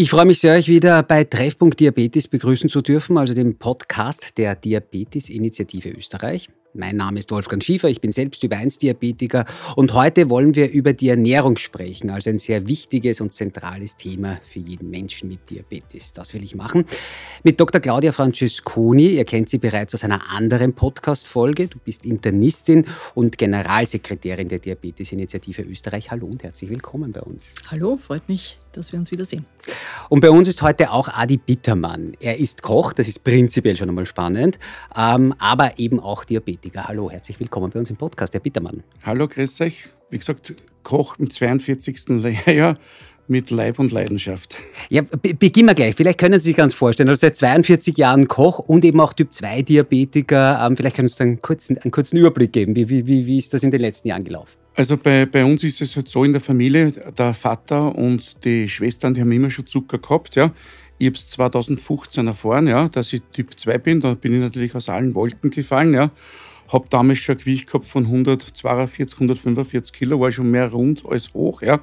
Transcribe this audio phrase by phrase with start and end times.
[0.00, 4.38] Ich freue mich sehr, euch wieder bei Treffpunkt Diabetes begrüßen zu dürfen, also dem Podcast
[4.38, 6.48] der Diabetes-Initiative Österreich.
[6.72, 10.70] Mein Name ist Wolfgang Schiefer, ich bin selbst Typ 1 Diabetiker und heute wollen wir
[10.70, 15.50] über die Ernährung sprechen, also ein sehr wichtiges und zentrales Thema für jeden Menschen mit
[15.50, 16.12] Diabetes.
[16.12, 16.84] Das will ich machen
[17.42, 17.80] mit Dr.
[17.80, 19.08] Claudia Francesconi.
[19.16, 21.66] Ihr kennt sie bereits aus einer anderen Podcast-Folge.
[21.66, 26.12] Du bist Internistin und Generalsekretärin der Diabetes-Initiative Österreich.
[26.12, 27.56] Hallo und herzlich willkommen bei uns.
[27.68, 29.44] Hallo, freut mich, dass wir uns wiedersehen.
[30.08, 32.12] Und bei uns ist heute auch Adi Bittermann.
[32.20, 34.58] Er ist Koch, das ist prinzipiell schon einmal spannend,
[34.96, 36.84] ähm, aber eben auch Diabetiker.
[36.88, 38.82] Hallo, herzlich willkommen bei uns im Podcast, Herr Bittermann.
[39.04, 39.88] Hallo, grüß euch.
[40.10, 42.08] Wie gesagt, Koch im 42.
[42.08, 42.78] Lehrjahr
[43.26, 44.56] mit Leib und Leidenschaft.
[44.88, 45.94] Ja, beginnen wir gleich.
[45.94, 50.64] Vielleicht können Sie sich ganz vorstellen, also seit 42 Jahren Koch und eben auch Typ-2-Diabetiker.
[50.64, 52.74] Ähm, vielleicht können Sie einen kurzen, einen kurzen Überblick geben.
[52.74, 54.57] Wie, wie, wie ist das in den letzten Jahren gelaufen?
[54.78, 58.68] Also bei, bei uns ist es halt so in der Familie, der Vater und die
[58.68, 60.36] Schwestern, die haben immer schon Zucker gehabt.
[60.36, 60.52] Ja.
[60.98, 64.00] Ich habe es 2015 erfahren, ja, dass ich Typ 2 bin.
[64.00, 65.94] Da bin ich natürlich aus allen Wolken gefallen.
[65.94, 66.12] Ja.
[66.72, 71.34] Habe damals schon ein Gewicht gehabt von 142, 145 Kilo, war schon mehr rund als
[71.34, 71.60] hoch.
[71.60, 71.80] Ja.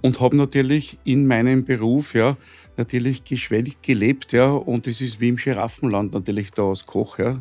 [0.00, 2.36] Und habe natürlich in meinem Beruf ja,
[2.80, 4.32] natürlich geschwellig gelebt.
[4.32, 4.50] Ja.
[4.50, 7.38] Und es ist wie im Giraffenland natürlich da als Koch, ja,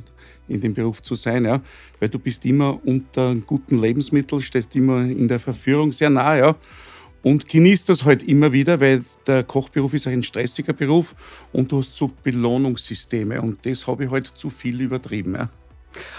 [0.48, 1.46] in dem Beruf zu sein.
[1.46, 1.62] Ja.
[2.00, 6.38] Weil du bist immer unter guten Lebensmitteln, stehst immer in der Verführung sehr nah.
[6.38, 6.56] Ja
[7.22, 11.16] und genießt das halt immer wieder, weil der Kochberuf ist ein stressiger Beruf
[11.52, 15.36] und du hast so Belohnungssysteme und das habe ich halt zu viel übertrieben.
[15.36, 15.50] Ja.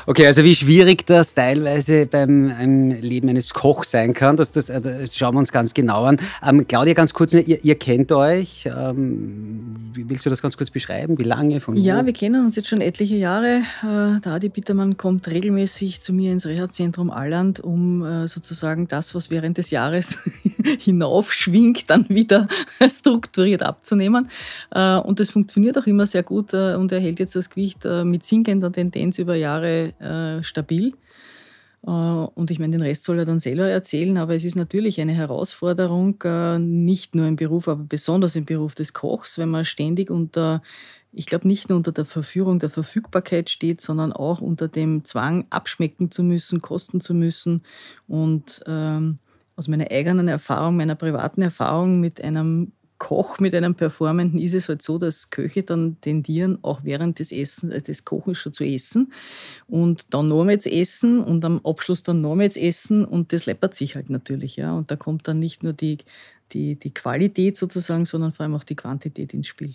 [0.07, 4.81] Okay, also wie schwierig das teilweise beim Leben eines Kochs sein kann, das, das, äh,
[4.81, 6.17] das schauen wir uns ganz genau an.
[6.45, 8.67] Ähm, Claudia, ganz kurz, ihr, ihr kennt euch.
[8.67, 11.19] Ähm, willst du das ganz kurz beschreiben?
[11.19, 11.61] Wie lange?
[11.61, 12.07] Von ja, wo?
[12.07, 13.63] wir kennen uns jetzt schon etliche Jahre.
[13.83, 19.15] Äh, der Adi Bittermann kommt regelmäßig zu mir ins Reha-Zentrum Alland, um äh, sozusagen das,
[19.15, 20.19] was während des Jahres
[20.81, 22.48] hinaufschwingt, dann wieder
[22.89, 24.29] strukturiert abzunehmen.
[24.71, 27.85] Äh, und das funktioniert auch immer sehr gut äh, und er hält jetzt das Gewicht
[27.85, 30.95] äh, mit sinkender Tendenz über Jahre äh, stabil.
[31.83, 35.15] Und ich meine, den Rest soll er dann selber erzählen, aber es ist natürlich eine
[35.15, 36.23] Herausforderung,
[36.59, 40.63] nicht nur im Beruf, aber besonders im Beruf des Kochs, wenn man ständig unter,
[41.11, 45.47] ich glaube, nicht nur unter der Verführung der Verfügbarkeit steht, sondern auch unter dem Zwang,
[45.48, 47.63] abschmecken zu müssen, kosten zu müssen
[48.07, 49.19] und ähm,
[49.57, 54.68] aus meiner eigenen Erfahrung, meiner privaten Erfahrung mit einem Koch, mit einem Performenden ist es
[54.68, 58.62] halt so, dass Köche dann tendieren, auch während des Essen, äh, des Kochens schon zu
[58.62, 59.12] essen
[59.66, 63.74] und dann noch zu essen und am Abschluss dann noch zu essen und das läppert
[63.74, 64.55] sich halt natürlich.
[64.56, 64.74] Ja.
[64.74, 65.98] Und da kommt dann nicht nur die,
[66.52, 69.74] die, die Qualität sozusagen, sondern vor allem auch die Quantität ins Spiel.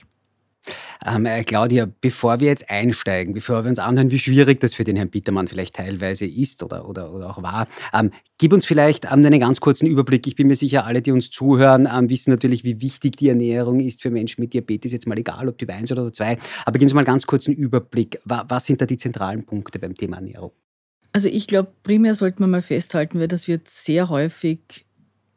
[1.05, 4.83] Ähm, äh, Claudia, bevor wir jetzt einsteigen, bevor wir uns anhören, wie schwierig das für
[4.83, 9.05] den Herrn Bittermann vielleicht teilweise ist oder, oder, oder auch war, ähm, gib uns vielleicht
[9.05, 10.25] ähm, einen ganz kurzen Überblick.
[10.27, 13.79] Ich bin mir sicher, alle, die uns zuhören, ähm, wissen natürlich, wie wichtig die Ernährung
[13.79, 16.37] ist für Menschen mit Diabetes, jetzt mal egal, ob Typ 1 oder 2.
[16.65, 18.19] Aber gib uns mal einen ganz kurzen Überblick.
[18.25, 20.51] Was sind da die zentralen Punkte beim Thema Ernährung?
[21.13, 24.85] Also ich glaube, primär sollte man mal festhalten, weil das wird sehr häufig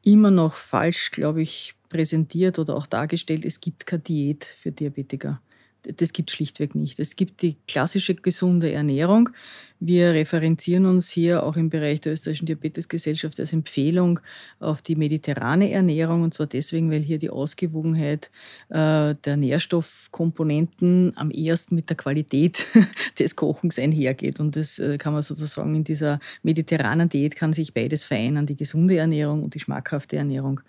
[0.05, 5.41] immer noch falsch, glaube ich, präsentiert oder auch dargestellt, es gibt keine Diät für Diabetiker.
[5.83, 6.99] Das gibt es schlichtweg nicht.
[6.99, 9.31] Es gibt die klassische gesunde Ernährung.
[9.79, 14.19] Wir referenzieren uns hier auch im Bereich der österreichischen Diabetesgesellschaft als Empfehlung
[14.59, 16.23] auf die mediterrane Ernährung.
[16.23, 18.29] Und zwar deswegen, weil hier die Ausgewogenheit
[18.71, 22.67] äh, der Nährstoffkomponenten am ehesten mit der Qualität
[23.19, 24.41] des Kochens einhergeht.
[24.41, 28.57] Und das äh, kann man sozusagen in dieser mediterranen Diät kann sich beides vereinen, die
[28.57, 30.61] gesunde Ernährung und die schmackhafte Ernährung.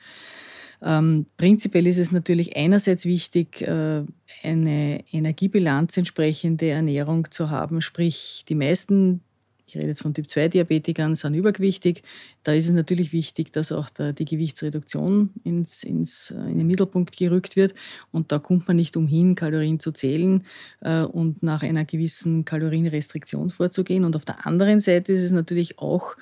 [0.82, 4.04] Ähm, prinzipiell ist es natürlich einerseits wichtig, äh,
[4.44, 9.22] eine Energiebilanz entsprechende Ernährung zu haben, sprich die meisten
[9.70, 12.02] ich rede jetzt von Typ-2-Diabetikern, sind übergewichtig.
[12.44, 16.68] Da ist es natürlich wichtig, dass auch der, die Gewichtsreduktion ins, ins, äh, in den
[16.68, 17.76] Mittelpunkt gerückt wird.
[18.12, 20.44] Und da kommt man nicht umhin, Kalorien zu zählen
[20.82, 24.06] äh, und nach einer gewissen Kalorienrestriktion vorzugehen.
[24.06, 26.16] Und auf der anderen Seite ist es natürlich auch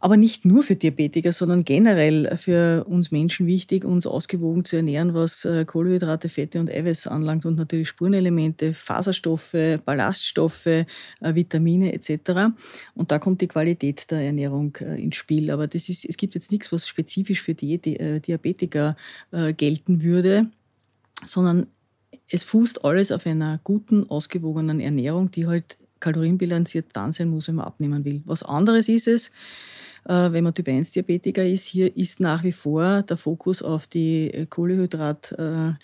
[0.00, 5.14] aber nicht nur für Diabetiker, sondern generell für uns Menschen wichtig, uns ausgewogen zu ernähren,
[5.14, 10.84] was äh, Kohlenhydrate, Fette und Eiweiß anlangt und natürlich Spurenelemente, Faserstoffe, Ballaststoffe, äh,
[11.20, 12.52] Vitamine etc.
[12.94, 15.50] Und da kommt die Qualität der Ernährung äh, ins Spiel.
[15.50, 18.96] Aber das ist, es gibt jetzt nichts, was spezifisch für die Diabetiker
[19.56, 20.46] gelten würde,
[21.24, 21.66] sondern
[22.28, 27.56] es fußt alles auf einer guten, ausgewogenen Ernährung, die halt kalorienbilanziert dann sein muss, wenn
[27.56, 28.22] man abnehmen will.
[28.24, 29.30] Was anderes ist es,
[30.08, 34.32] wenn man Typ 1 Diabetiker ist, hier ist nach wie vor der Fokus auf die
[34.32, 35.74] äh, Kohlehydrat- äh,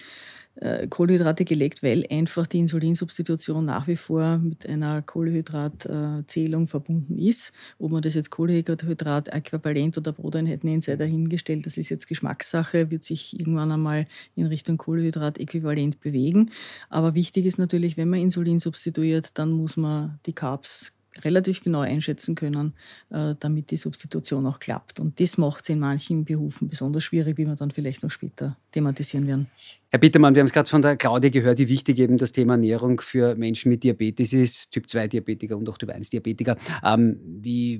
[0.56, 7.52] äh, Kohlenhydrate gelegt, weil einfach die Insulinsubstitution nach wie vor mit einer Kohlenhydratzählung verbunden ist.
[7.78, 11.66] Ob man das jetzt Kohlenhydrat äquivalent oder Broteinheit nennt, sei dahingestellt.
[11.66, 14.06] Das ist jetzt Geschmackssache, wird sich irgendwann einmal
[14.36, 16.50] in Richtung Kohlenhydrat-Äquivalent bewegen.
[16.88, 21.80] Aber wichtig ist natürlich, wenn man Insulin substituiert, dann muss man die Carbs relativ genau
[21.80, 22.74] einschätzen können,
[23.10, 25.00] äh, damit die Substitution auch klappt.
[25.00, 28.56] Und das macht es in manchen Berufen besonders schwierig, wie wir dann vielleicht noch später
[28.72, 29.46] thematisieren werden.
[29.90, 32.54] Herr Bittermann, wir haben es gerade von der Claudia gehört, wie wichtig eben das Thema
[32.54, 36.56] Ernährung für Menschen mit Diabetes ist, Typ-2-Diabetiker und auch Typ-1-Diabetiker.
[36.82, 37.20] Ähm,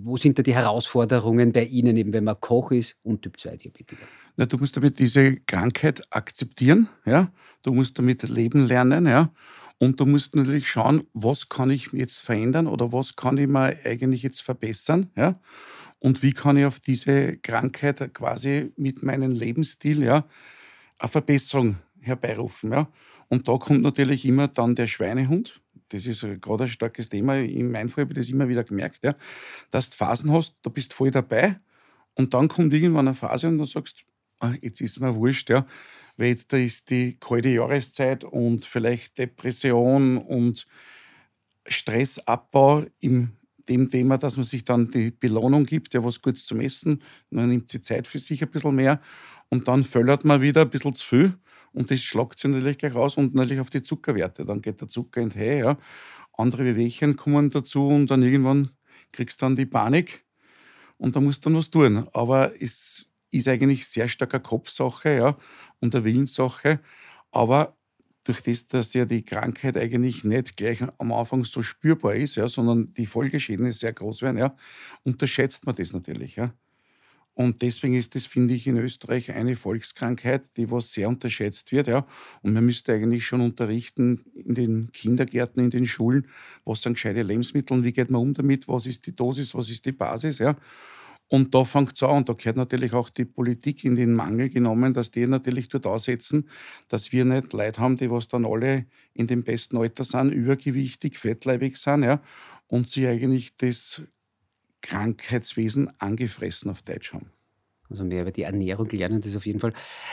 [0.05, 4.05] wo sind da die Herausforderungen bei Ihnen, eben wenn man Koch ist und Typ-2-Diabetiker?
[4.37, 7.33] Na, du musst damit diese Krankheit akzeptieren, ja?
[7.63, 9.07] du musst damit leben lernen.
[9.07, 9.33] Ja?
[9.85, 13.77] Und du musst natürlich schauen, was kann ich jetzt verändern oder was kann ich mir
[13.85, 15.11] eigentlich jetzt verbessern.
[15.15, 15.39] Ja?
[15.99, 20.27] Und wie kann ich auf diese Krankheit quasi mit meinem Lebensstil ja,
[20.99, 22.73] eine Verbesserung herbeirufen.
[22.73, 22.89] Ja?
[23.29, 25.61] Und da kommt natürlich immer dann der Schweinehund.
[25.91, 27.37] Das ist gerade ein starkes Thema.
[27.37, 29.15] In meinem Fall habe ich das immer wieder gemerkt, ja?
[29.71, 31.61] dass du Phasen hast, da bist du voll dabei.
[32.15, 34.07] Und dann kommt irgendwann eine Phase und dann sagst
[34.41, 35.67] ah, jetzt ist mir wurscht, ja
[36.17, 40.67] weil jetzt da ist die kalte Jahreszeit und vielleicht Depression und
[41.67, 43.33] Stressabbau in
[43.69, 47.49] dem Thema, dass man sich dann die Belohnung gibt, ja was Gutes zum Essen, dann
[47.49, 49.01] nimmt sie Zeit für sich ein bisschen mehr
[49.49, 51.39] und dann föllert man wieder ein bisschen zu viel
[51.73, 54.45] und das schlagt sich natürlich gleich raus und natürlich auf die Zuckerwerte.
[54.45, 55.77] Dann geht der Zucker in die ja.
[56.33, 58.71] Andere Wehwehchen kommen dazu und dann irgendwann
[59.13, 60.25] kriegst du dann die Panik
[60.97, 62.09] und da musst du dann was tun.
[62.13, 65.39] Aber es ist eigentlich sehr stark eine Kopfsache ja,
[65.81, 66.81] und eine Willenssache.
[67.31, 67.77] Aber
[68.25, 72.49] durch das, dass ja die Krankheit eigentlich nicht gleich am Anfang so spürbar ist, ja,
[72.49, 74.57] sondern die Folgeschäden sehr groß werden, ja,
[75.03, 76.37] unterschätzt man das natürlich.
[76.37, 76.55] Ja.
[77.35, 81.89] Und deswegen ist das, finde ich, in Österreich eine Volkskrankheit, die was sehr unterschätzt wird.
[81.89, 82.07] Ja.
[82.43, 86.29] Und man müsste eigentlich schon unterrichten in den Kindergärten, in den Schulen,
[86.65, 89.69] was sind gescheite Lebensmittel und wie geht man um damit, was ist die Dosis, was
[89.69, 90.39] ist die Basis.
[90.39, 90.57] Ja.
[91.35, 92.19] Und da fängt es an.
[92.19, 95.85] Und da gehört natürlich auch die Politik in den Mangel genommen, dass die natürlich dort
[95.85, 96.49] aussetzen,
[96.87, 101.19] dass wir nicht Leute haben, die was dann alle in dem besten Alter sind, übergewichtig,
[101.19, 102.23] fettleibig sind, ja,
[102.69, 104.03] und sie eigentlich das
[104.81, 107.34] Krankheitswesen angefressen auf Deutsch haben.
[107.91, 109.73] Also mehr über die Ernährung lernen, das ist auf jeden Fall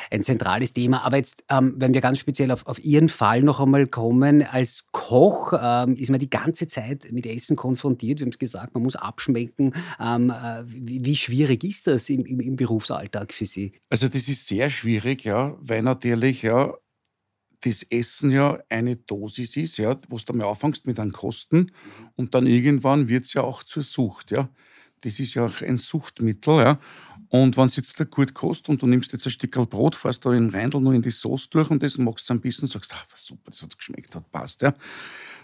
[0.09, 1.03] ein zentrales Thema.
[1.03, 4.87] Aber jetzt, ähm, wenn wir ganz speziell auf, auf Ihren Fall noch einmal kommen, als
[4.91, 8.19] Koch ähm, ist man die ganze Zeit mit Essen konfrontiert.
[8.19, 9.73] Wir haben es gesagt, man muss abschmecken.
[9.99, 13.71] Ähm, äh, wie, wie, schwierig ist das im, im, im, Berufsalltag für Sie?
[13.89, 16.73] Also das ist sehr schwierig, ja, weil natürlich ja
[17.61, 21.71] das Essen ja eine Dosis ist, ja, wo du mal anfängst mit einem Kosten
[22.15, 24.49] und dann irgendwann wird es ja auch zur Sucht, ja.
[25.03, 26.79] Das ist ja auch ein Suchtmittel, ja.
[27.31, 30.25] Und wenn es jetzt da gut kostet und du nimmst jetzt ein Stück Brot, fährst
[30.25, 32.93] da in Reindl noch in die Sauce durch und das magst du ein bisschen, sagst,
[32.93, 34.73] ah, super, das hat geschmeckt, hat passt, ja.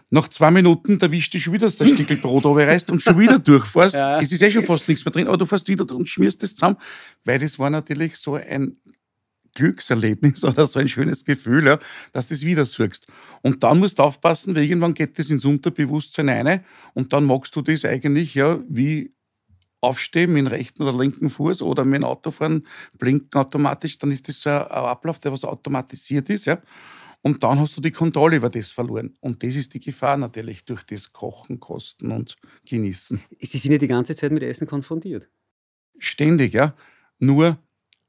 [0.10, 3.40] Nach zwei Minuten erwischt du schon wieder, dass das Stück Brot runterreißt und schon wieder
[3.40, 3.96] durchfährst.
[3.96, 4.20] Ja.
[4.20, 6.56] Es ist eh schon fast nichts mehr drin, aber du fährst wieder und schmierst das
[6.56, 6.76] zusammen,
[7.24, 8.76] weil das war natürlich so ein
[9.56, 11.80] Glückserlebnis oder so ein schönes Gefühl, ja,
[12.12, 13.08] dass du das wieder suchst.
[13.42, 17.56] Und dann musst du aufpassen, weil irgendwann geht das ins Unterbewusstsein rein und dann magst
[17.56, 19.14] du das eigentlich ja wie
[19.82, 22.66] aufstehen mit dem rechten oder linken Fuß oder mit dem Autofahren
[22.98, 26.46] blinken automatisch, dann ist das so ein Ablauf, der was automatisiert ist.
[26.46, 26.62] Ja?
[27.22, 29.16] Und dann hast du die Kontrolle über das verloren.
[29.20, 33.22] Und das ist die Gefahr natürlich durch das Kochen, Kosten und Genießen.
[33.40, 35.30] Sie sind ja die ganze Zeit mit Essen konfrontiert.
[36.00, 36.76] Ständig, ja.
[37.20, 37.58] Nur,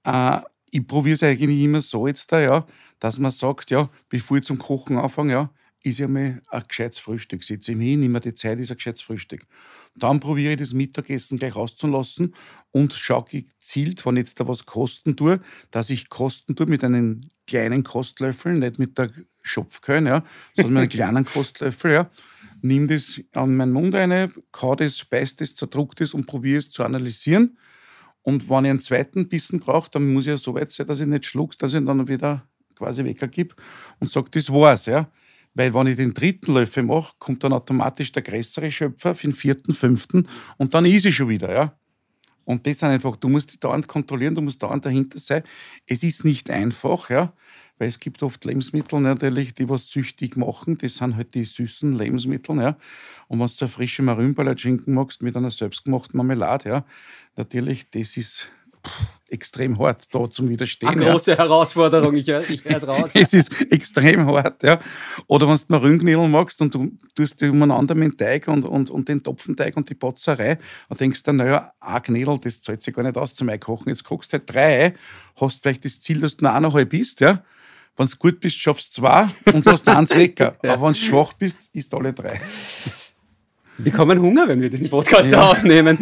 [0.04, 0.38] äh,
[0.70, 2.66] ich probiere es eigentlich immer so jetzt da, ja,
[2.98, 5.50] dass man sagt, ja, bevor ich zum Kochen anfange, ja,
[5.82, 7.44] ist ja mal ein gescheites Frühstück.
[7.44, 9.42] Setze ich mich hin, nehme die Zeit, ist ein gescheites Frühstück.
[9.94, 12.34] Dann probiere ich das Mittagessen gleich auszulassen
[12.70, 16.84] und schaue gezielt, wenn ich jetzt da was kosten tue, dass ich kosten tue mit
[16.84, 19.10] einem kleinen Kostlöffel, nicht mit der
[19.42, 21.92] Schopfkeule, ja, sondern mit einem kleinen Kostlöffel.
[21.92, 22.10] Ja.
[22.60, 26.70] Nimm das an meinen Mund rein, kau das, speise das, zerdruck das und probiere es
[26.70, 27.56] zu analysieren.
[28.22, 31.00] Und wenn ich einen zweiten Bissen brauche, dann muss ich ja so weit sein, dass
[31.00, 33.54] ich nicht schluck's, dass ich dann wieder quasi weggebe
[34.00, 34.86] und sage, das war's.
[34.86, 35.10] Ja.
[35.58, 39.34] Weil wenn ich den dritten Löffel mache, kommt dann automatisch der größere Schöpfer für den
[39.34, 41.52] vierten, fünften und dann ist ich schon wieder.
[41.52, 41.76] Ja?
[42.44, 45.42] Und das sind einfach, du musst dich dauernd kontrollieren, du musst dauernd dahinter sein.
[45.84, 47.32] Es ist nicht einfach, ja,
[47.76, 50.78] weil es gibt oft Lebensmittel natürlich, die was süchtig machen.
[50.78, 52.78] Das sind halt die süßen Lebensmittel, ja.
[53.26, 56.84] Und wenn du eine frische Marünballerschinken machst mit einer selbstgemachten Marmelade, ja,
[57.36, 58.48] natürlich, das ist
[59.28, 60.88] extrem hart da zum Widerstehen.
[60.88, 61.38] Eine große ja.
[61.38, 63.10] Herausforderung, ich, höre es raus.
[63.14, 64.80] es ist extrem hart, ja.
[65.26, 68.90] Oder wenn du Marünknädel magst und du tust dich umeinander mit dem Teig und, und,
[68.90, 72.94] und den Topfenteig und die Botzerei und denkst dann, naja, ein Knädel, das zahlt sich
[72.94, 73.90] gar nicht aus zum Einkochen.
[73.90, 74.94] Jetzt kochst du halt drei,
[75.36, 77.42] hast vielleicht das Ziel, dass du noch eineinhalb bist, ja.
[77.96, 80.40] wenn du gut bist, schaffst du zwei und hast eins weg.
[80.40, 82.40] Aber wenn du schwach bist, isst alle drei.
[83.78, 85.52] Wir bekommen Hunger, wenn wir diesen Podcast ja.
[85.52, 85.98] aufnehmen.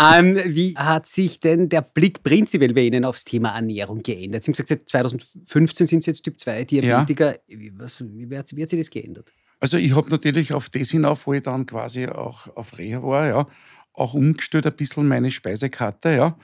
[0.00, 4.44] Ähm, wie hat sich denn der Blick prinzipiell bei Ihnen aufs Thema Ernährung geändert?
[4.44, 7.32] Sie haben gesagt, seit 2015 sind Sie jetzt Typ 2 Diabetiker.
[7.32, 7.38] Ja.
[7.48, 9.32] Wie, was, wie, wie, hat, wie, hat, sich das geändert?
[9.58, 13.26] Also ich habe natürlich auf das hinauf, wo ich dann quasi auch auf Reha war,
[13.26, 13.48] ja,
[13.92, 16.38] auch umgestellt ein bisschen meine Speisekarte, ja.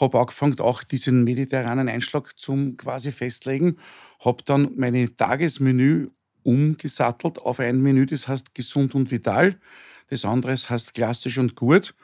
[0.00, 3.78] Habe angefangen, auch diesen mediterranen Einschlag zum quasi festlegen.
[4.24, 6.10] Habe dann meine Tagesmenü
[6.44, 9.58] umgesattelt auf ein Menü, das heißt gesund und vital
[10.08, 11.94] das andere heißt klassisch und gut.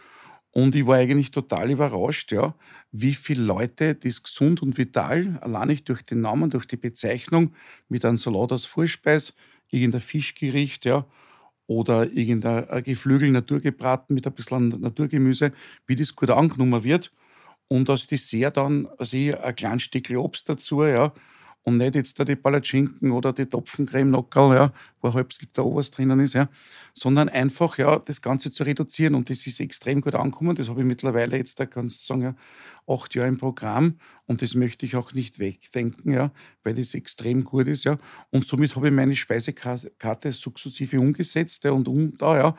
[0.50, 2.54] Und ich war eigentlich total überrascht, ja,
[2.92, 7.54] wie viele Leute das gesund und vital, allein nicht durch den Namen, durch die Bezeichnung,
[7.88, 9.34] mit einem Salat als Vorspeis,
[9.70, 11.06] irgendein Fischgericht, ja,
[11.66, 15.52] oder irgendein Geflügel naturgebraten mit ein bisschen Naturgemüse,
[15.86, 17.12] wie das gut angenommen wird.
[17.68, 21.12] Und als Dessert dann also ein kleines Stück Obst dazu, ja,
[21.64, 25.64] und nicht jetzt da die Palatschinken oder die Topfencreme Nockerl, ja, wo ein halbes Liter
[25.64, 26.48] Oberst drinnen ist, ja,
[26.92, 29.14] sondern einfach ja, das Ganze zu reduzieren.
[29.14, 30.54] Und das ist extrem gut angekommen.
[30.54, 32.34] Das habe ich mittlerweile jetzt, da kannst du sagen, ja,
[32.86, 37.44] acht Jahre im Programm und das möchte ich auch nicht wegdenken, ja, weil das extrem
[37.44, 37.84] gut ist.
[37.84, 37.98] Ja.
[38.30, 42.56] Und somit habe ich meine Speisekarte sukzessive umgesetzt ja, und um da, ja.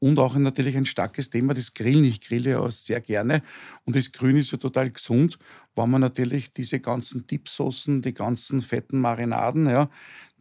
[0.00, 2.04] Und auch natürlich ein starkes Thema, das Grillen.
[2.04, 3.42] Ich grille ja sehr gerne.
[3.84, 5.38] Und das Grün ist ja total gesund,
[5.74, 9.90] weil man natürlich diese ganzen Dipsoßen, die ganzen fetten Marinaden, ja,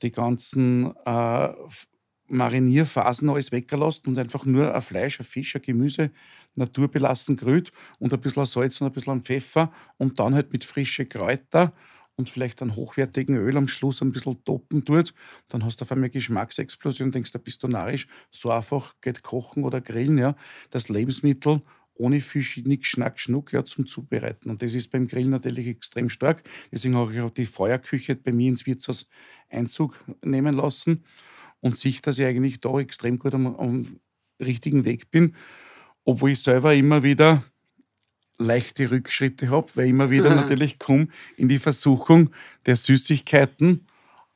[0.04, 1.50] die ganzen äh,
[2.30, 6.12] Marinierphasen alles weggelasst und einfach nur ein Fleisch, ein Fisch, ein Gemüse
[6.56, 11.08] naturbelassen grüht und ein bisschen Salz und ein bisschen Pfeffer und dann halt mit frischen
[11.08, 11.72] Kräutern
[12.16, 15.14] und vielleicht einen hochwertigen Öl am Schluss ein bisschen toppen tut,
[15.50, 18.08] dann hast du auf einmal Geschmacksexplosion, denkst, da bist du narrisch.
[18.32, 20.36] So einfach geht kochen oder grillen, ja.
[20.72, 21.62] Das Lebensmittel
[21.94, 24.50] ohne Fisch, nichts Schnack, Schnuck, ja, zum Zubereiten.
[24.52, 26.44] Und das ist beim Grillen natürlich extrem stark.
[26.72, 29.08] Deswegen habe ich auch die Feuerküche bei mir ins Wirtshaus
[29.50, 31.04] Einzug nehmen lassen
[31.62, 34.00] und sehe, dass ich eigentlich da extrem gut am, am
[34.40, 35.36] richtigen Weg bin,
[36.04, 37.44] obwohl ich selber immer wieder
[38.38, 42.30] leichte Rückschritte habe, weil ich immer wieder natürlich komme in die Versuchung
[42.66, 43.88] der Süßigkeiten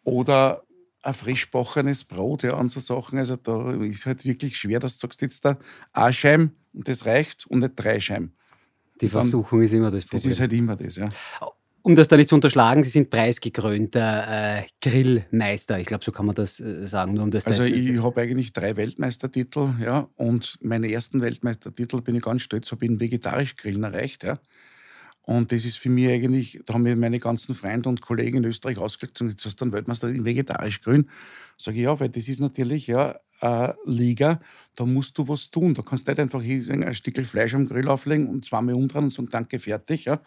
[0.03, 0.63] oder
[1.03, 3.17] ein frisch backenes Brot ja, und so Sachen.
[3.19, 5.57] Also da ist halt wirklich schwer, dass du sagst jetzt da
[5.93, 8.33] eine Scheibe und das reicht und nicht drei Scheiben.
[8.99, 10.23] Die Versuchung dann, ist immer das Problem.
[10.23, 11.09] Das ist halt immer das, ja.
[11.83, 15.79] Um das da nicht zu unterschlagen, Sie sind preisgekrönter äh, Grillmeister.
[15.79, 17.15] Ich glaube, so kann man das äh, sagen.
[17.15, 22.15] Nur um das also ich habe eigentlich drei Weltmeistertitel, ja, und meine ersten Weltmeistertitel bin
[22.15, 24.39] ich ganz stolz, habe ich in vegetarisch Grillen erreicht, ja.
[25.23, 28.45] Und das ist für mich eigentlich, da haben mir meine ganzen Freunde und Kollegen in
[28.45, 31.09] Österreich ausgelegt und jetzt hast du einen Weltmeister in vegetarisch grün.
[31.57, 34.39] Sage ich ja, weil das ist natürlich ja eine Liga,
[34.75, 35.73] da musst du was tun.
[35.73, 39.13] Da kannst du nicht einfach ein Stück Fleisch am Grill auflegen und zweimal umdrehen und
[39.13, 40.05] sagen, danke, fertig.
[40.05, 40.21] Ja.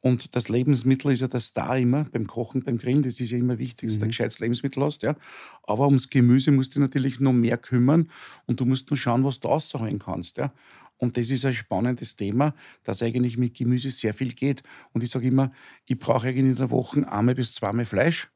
[0.00, 3.38] Und das Lebensmittel ist ja das da immer, beim Kochen, beim Grillen, das ist ja
[3.38, 4.00] immer wichtig, dass mhm.
[4.00, 5.02] du ein gescheites Lebensmittel hast.
[5.02, 5.16] Ja.
[5.64, 8.08] Aber ums Gemüse musst du natürlich noch mehr kümmern
[8.46, 10.38] und du musst nur schauen, was du rausholen kannst.
[10.38, 10.52] Ja.
[10.98, 14.62] Und das ist ein spannendes Thema, dass eigentlich mit Gemüse sehr viel geht.
[14.92, 15.52] Und ich sage immer,
[15.86, 18.28] ich brauche eigentlich in der Woche einmal bis zweimal Fleisch.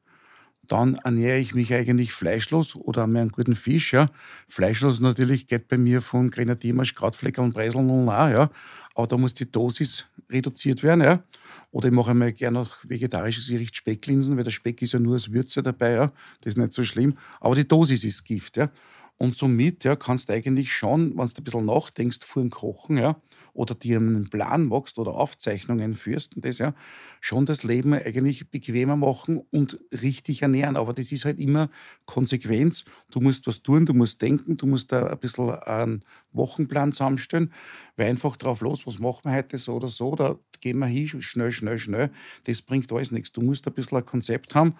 [0.67, 3.93] Dann ernähre ich mich eigentlich fleischlos oder mehr einen guten Fisch.
[3.93, 4.09] Ja.
[4.47, 8.49] Fleischlos natürlich geht bei mir von Grenadiermarsch, Krautflecker und Breiseln und auch, ja.
[8.95, 11.01] Aber da muss die Dosis reduziert werden.
[11.01, 11.23] Ja.
[11.71, 15.13] Oder ich mache einmal gerne noch vegetarisches Gericht Specklinsen, weil der Speck ist ja nur
[15.13, 15.93] als Würze dabei.
[15.93, 16.11] Ja.
[16.41, 17.17] Das ist nicht so schlimm.
[17.41, 18.57] Aber die Dosis ist Gift.
[18.57, 18.69] Ja.
[19.17, 22.97] Und somit ja, kannst du eigentlich schon, wenn du ein bisschen nachdenkst vor dem Kochen,
[22.97, 23.15] ja,
[23.53, 26.73] oder dir einen Plan machst oder Aufzeichnungen führst und das ja,
[27.21, 30.75] schon das Leben eigentlich bequemer machen und richtig ernähren.
[30.75, 31.69] Aber das ist halt immer
[32.05, 32.85] Konsequenz.
[33.11, 37.53] Du musst was tun, du musst denken, du musst da ein bisschen einen Wochenplan zusammenstellen,
[37.95, 41.21] weil einfach drauf los, was machen wir heute so oder so, da gehen wir hin,
[41.21, 42.11] schnell, schnell, schnell.
[42.45, 43.31] Das bringt alles nichts.
[43.31, 44.75] Du musst ein bisschen ein Konzept haben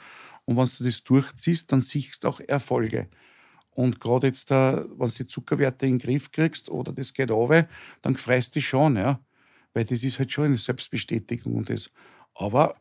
[0.45, 3.07] und wenn du das durchziehst, dann siehst du auch Erfolge.
[3.75, 7.67] Und gerade jetzt, wenn du die Zuckerwerte in den Griff kriegst oder das geht runter,
[8.01, 9.19] dann freust du dich schon, ja.
[9.73, 11.89] Weil das ist halt schon eine Selbstbestätigung und das.
[12.35, 12.75] Aber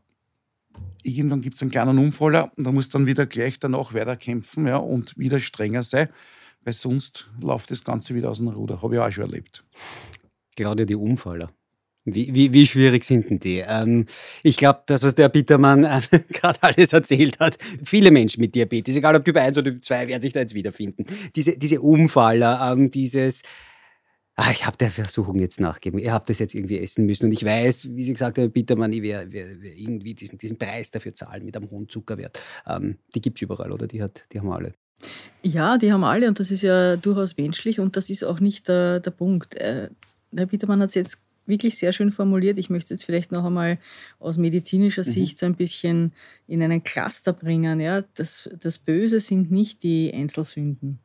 [1.03, 4.67] irgendwann gibt es einen kleinen Unfall und da muss dann wieder gleich danach weiter kämpfen
[4.67, 6.09] ja, und wieder strenger sein,
[6.63, 8.83] weil sonst läuft das Ganze wieder aus dem Ruder.
[8.83, 9.65] Habe ich auch schon erlebt.
[10.57, 11.51] Gerade die Unfaller.
[12.05, 13.59] Wie, wie, wie schwierig sind denn die?
[13.59, 14.07] Ähm,
[14.43, 16.01] ich glaube, das, was der Bittermann äh,
[16.33, 20.09] gerade alles erzählt hat, viele Menschen mit Diabetes, egal ob Typ 1 oder Typ 2,
[20.09, 21.07] werden sich da jetzt wiederfinden.
[21.37, 23.43] Diese, diese Umfaller, ähm, dieses,
[24.35, 27.33] ah, ich habe der Versuchung jetzt nachgegeben, ihr habt das jetzt irgendwie essen müssen und
[27.33, 29.39] ich weiß, wie Sie gesagt haben, Bittermann, ich werde
[29.77, 32.41] irgendwie diesen, diesen Preis dafür zahlen mit einem hohen Zuckerwert.
[32.67, 33.87] Ähm, die gibt es überall, oder?
[33.87, 34.75] Die, hat, die haben alle.
[35.45, 38.67] Ja, die haben alle und das ist ja durchaus menschlich und das ist auch nicht
[38.67, 39.55] der, der Punkt.
[39.55, 39.91] Äh,
[40.35, 42.59] Herr Bittermann hat es jetzt wirklich sehr schön formuliert.
[42.59, 43.79] Ich möchte es jetzt vielleicht noch einmal
[44.19, 45.11] aus medizinischer mhm.
[45.11, 46.13] Sicht so ein bisschen
[46.47, 47.81] in einen Cluster bringen.
[47.81, 48.05] Ja?
[48.15, 51.01] Das, das Böse sind nicht die Einzelsünden.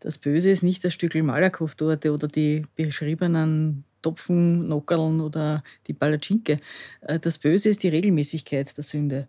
[0.00, 6.60] Das Böse ist nicht das Stückel Malakoff-Torte oder die beschriebenen Topfen, Nockerln oder die Palatschinke.
[7.02, 9.28] Äh, das Böse ist die Regelmäßigkeit der Sünde.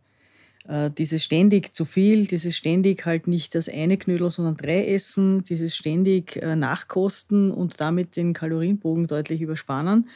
[0.68, 5.44] Äh, dieses ständig zu viel, dieses ständig halt nicht das eine Knödel, sondern drei essen,
[5.44, 10.10] dieses ständig äh, nachkosten und damit den Kalorienbogen deutlich überspannen.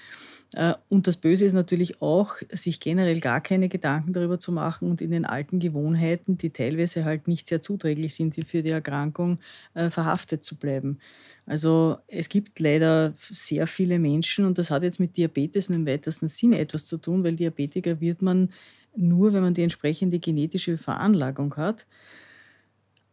[0.53, 4.89] Äh, und das Böse ist natürlich auch, sich generell gar keine Gedanken darüber zu machen
[4.89, 9.39] und in den alten Gewohnheiten, die teilweise halt nicht sehr zuträglich sind für die Erkrankung,
[9.73, 10.99] verhaftet zu bleiben.
[11.47, 16.27] Also es gibt leider sehr viele Menschen und das hat jetzt mit Diabetes im weitesten
[16.27, 18.49] Sinne etwas zu tun, weil Diabetiker wird man
[18.97, 21.85] nur, wenn man die entsprechende genetische Veranlagung hat.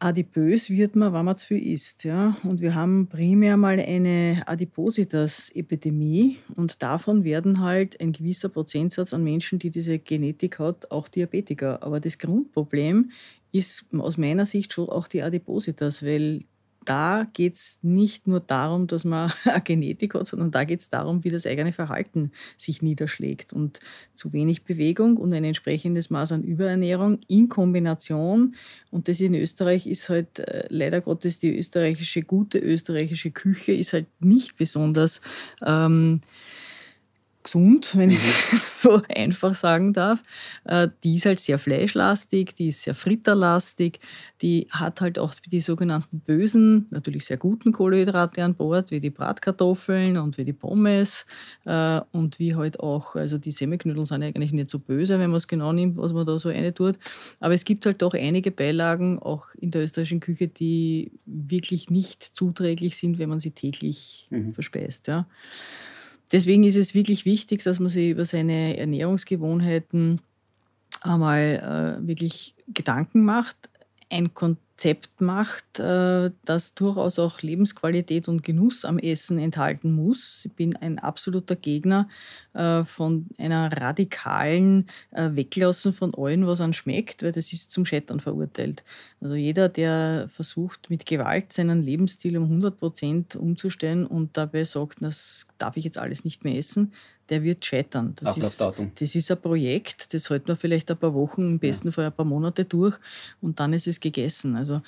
[0.05, 2.05] Adipös wird man, wenn man zu viel isst.
[2.05, 2.37] Ja?
[2.45, 9.25] Und wir haben primär mal eine Adipositas-Epidemie und davon werden halt ein gewisser Prozentsatz an
[9.25, 11.83] Menschen, die diese Genetik hat, auch Diabetiker.
[11.83, 13.13] Aber das Grundproblem
[13.51, 16.41] ist aus meiner Sicht schon auch die Adipositas, weil
[16.85, 20.89] da geht es nicht nur darum, dass man eine Genetik hat, sondern da geht es
[20.89, 23.53] darum, wie das eigene Verhalten sich niederschlägt.
[23.53, 23.81] Und
[24.15, 28.55] zu wenig Bewegung und ein entsprechendes Maß an Überernährung in Kombination,
[28.91, 33.93] und das in Österreich ist halt äh, leider Gottes die österreichische, gute österreichische Küche, ist
[33.93, 35.21] halt nicht besonders.
[35.65, 36.21] Ähm,
[37.45, 38.59] gesund, wenn ich mhm.
[38.65, 40.23] so einfach sagen darf.
[40.65, 44.01] Äh, die ist halt sehr fleischlastig, die ist sehr fritterlastig,
[44.43, 49.11] die hat halt auch die sogenannten bösen, natürlich sehr guten Kohlenhydrate an Bord, wie die
[49.11, 51.27] Bratkartoffeln und wie die Pommes
[51.67, 55.39] äh, und wie halt auch, also die Semmelknödel sind eigentlich nicht so böse, wenn man
[55.39, 56.99] es genau nimmt, was man da so eine tut.
[57.41, 62.23] Aber es gibt halt doch einige Beilagen, auch in der österreichischen Küche, die wirklich nicht
[62.23, 64.53] zuträglich sind, wenn man sie täglich mhm.
[64.53, 65.09] verspeist.
[65.09, 65.27] Ja.
[66.35, 70.21] Deswegen ist es wirklich wichtig, dass man sich über seine Ernährungsgewohnheiten
[71.01, 73.71] einmal äh, wirklich Gedanken macht,
[74.11, 74.35] ein
[74.75, 80.45] Konzept macht, äh, das durchaus auch Lebensqualität und Genuss am Essen enthalten muss.
[80.45, 82.09] Ich bin ein absoluter Gegner
[82.55, 87.87] äh, von einer radikalen äh, Weglassen von allem, was an schmeckt, weil das ist zum
[87.87, 88.85] Scheitern verurteilt.
[89.21, 95.01] Also jeder, der versucht, mit Gewalt seinen Lebensstil um 100 Prozent umzustellen und dabei sagt,
[95.01, 96.93] das darf ich jetzt alles nicht mehr essen,
[97.29, 98.15] der wird scheitern.
[98.17, 101.89] Das ist, das ist ein Projekt, das hält man vielleicht ein paar Wochen, im besten
[101.89, 101.93] ja.
[101.93, 102.97] Fall ein paar Monate durch
[103.41, 104.57] und dann ist es gegessen.
[104.57, 104.83] Also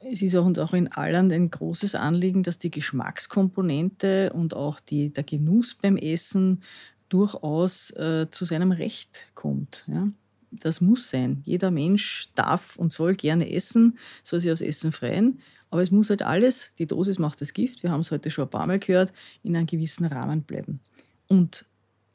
[0.00, 4.80] es ist auch uns auch in Alland ein großes Anliegen, dass die Geschmackskomponente und auch
[4.80, 6.62] die, der Genuss beim Essen
[7.08, 9.84] durchaus äh, zu seinem Recht kommt.
[9.86, 10.08] Ja?
[10.50, 11.42] Das muss sein.
[11.44, 15.40] Jeder Mensch darf und soll gerne essen, soll sich aufs Essen freuen.
[15.70, 18.44] Aber es muss halt alles, die Dosis macht das Gift, wir haben es heute schon
[18.44, 20.80] ein paar Mal gehört, in einem gewissen Rahmen bleiben.
[21.26, 21.64] Und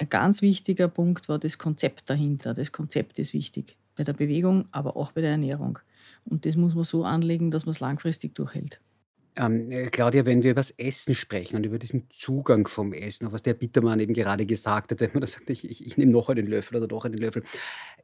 [0.01, 2.55] ein ganz wichtiger Punkt war das Konzept dahinter.
[2.55, 5.77] Das Konzept ist wichtig bei der Bewegung, aber auch bei der Ernährung.
[6.25, 8.81] Und das muss man so anlegen, dass man es langfristig durchhält.
[9.35, 13.27] Ähm, äh, Claudia, wenn wir über das Essen sprechen und über diesen Zugang vom Essen,
[13.27, 15.97] auch was der Bittermann eben gerade gesagt hat, wenn man da sagt, ich, ich, ich
[15.97, 17.43] nehme noch einen Löffel oder doch einen Löffel,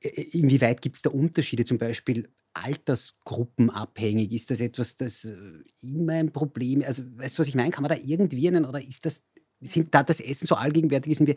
[0.01, 4.31] äh, äh, inwieweit gibt es da Unterschiede, zum Beispiel altersgruppenabhängig?
[4.33, 5.33] Ist das etwas, das
[5.81, 6.87] immer ein Problem ist?
[6.87, 7.71] Also, weißt du, was ich meine?
[7.71, 9.23] Kann man da irgendwie einen, oder ist das,
[9.61, 11.35] sind da das Essen so allgegenwärtig, sind wir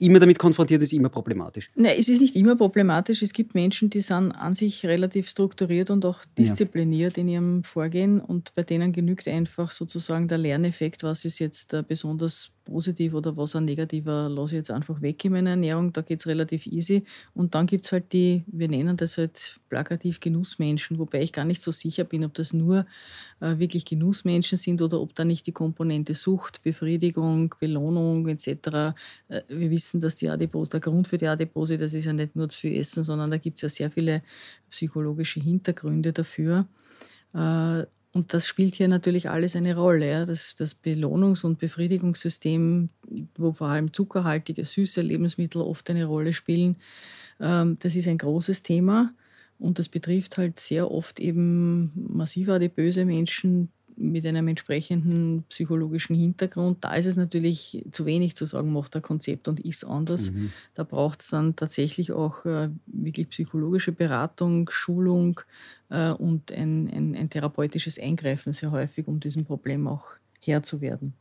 [0.00, 1.70] immer damit konfrontiert ist, immer problematisch.
[1.74, 3.22] Nein, es ist nicht immer problematisch.
[3.22, 7.22] Es gibt Menschen, die sind an sich relativ strukturiert und auch diszipliniert ja.
[7.22, 11.82] in ihrem Vorgehen und bei denen genügt einfach sozusagen der Lerneffekt, was ist jetzt äh,
[11.86, 16.02] besonders positiv oder was ein negativer, lasse ich jetzt einfach weg in meiner Ernährung, da
[16.02, 17.04] geht es relativ easy.
[17.34, 21.44] Und dann gibt es halt die, wir nennen das halt plakativ Genussmenschen, wobei ich gar
[21.44, 22.86] nicht so sicher bin, ob das nur
[23.40, 28.46] äh, wirklich Genussmenschen sind oder ob da nicht die Komponente Sucht, Befriedigung, Belohnung etc.
[29.28, 32.36] Äh, wir wissen, dass die Adipose, der Grund für die Adipose, das ist ja nicht
[32.36, 34.20] nur zu viel Essen, sondern da gibt es ja sehr viele
[34.70, 36.66] psychologische Hintergründe dafür.
[37.34, 40.26] Äh, und das spielt hier natürlich alles eine Rolle.
[40.26, 42.90] Das, das Belohnungs- und Befriedigungssystem,
[43.36, 46.76] wo vor allem zuckerhaltige, süße Lebensmittel oft eine Rolle spielen,
[47.40, 49.12] ähm, das ist ein großes Thema.
[49.58, 53.70] Und das betrifft halt sehr oft eben massiv adipöse Menschen
[54.00, 56.84] mit einem entsprechenden psychologischen Hintergrund.
[56.84, 60.32] Da ist es natürlich zu wenig zu sagen, macht ein Konzept und ist anders.
[60.32, 60.52] Mhm.
[60.74, 65.40] Da braucht es dann tatsächlich auch äh, wirklich psychologische Beratung, Schulung,
[65.90, 70.80] äh, und ein, ein, ein therapeutisches Eingreifen sehr häufig, um diesem Problem auch Herr zu
[70.80, 71.14] werden.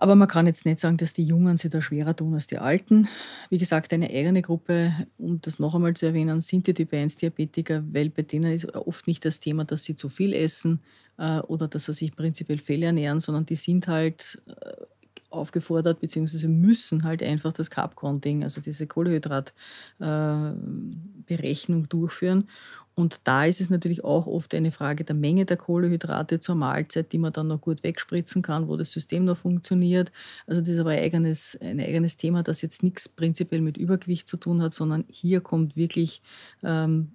[0.00, 2.56] Aber man kann jetzt nicht sagen, dass die Jungen sich da schwerer tun als die
[2.56, 3.06] Alten.
[3.50, 7.84] Wie gesagt, eine eigene Gruppe, um das noch einmal zu erwähnen, sind die Typ 1-Diabetiker,
[7.92, 10.80] weil bei denen ist oft nicht das Thema, dass sie zu viel essen
[11.18, 14.84] äh, oder dass sie sich prinzipiell fehlernähren, sondern die sind halt äh,
[15.30, 22.48] aufgefordert, beziehungsweise müssen halt einfach das Carb-Counting, also diese Kohlehydratberechnung äh, durchführen.
[22.94, 27.12] Und da ist es natürlich auch oft eine Frage der Menge der Kohlehydrate zur Mahlzeit,
[27.12, 30.12] die man dann noch gut wegspritzen kann, wo das System noch funktioniert.
[30.46, 34.28] Also das ist aber ein eigenes, ein eigenes Thema, das jetzt nichts prinzipiell mit Übergewicht
[34.28, 36.20] zu tun hat, sondern hier kommt wirklich
[36.62, 37.12] ähm,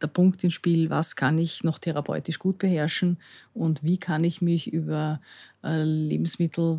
[0.00, 3.18] der Punkt ins Spiel, was kann ich noch therapeutisch gut beherrschen
[3.52, 5.20] und wie kann ich mich über
[5.62, 6.78] äh, Lebensmittel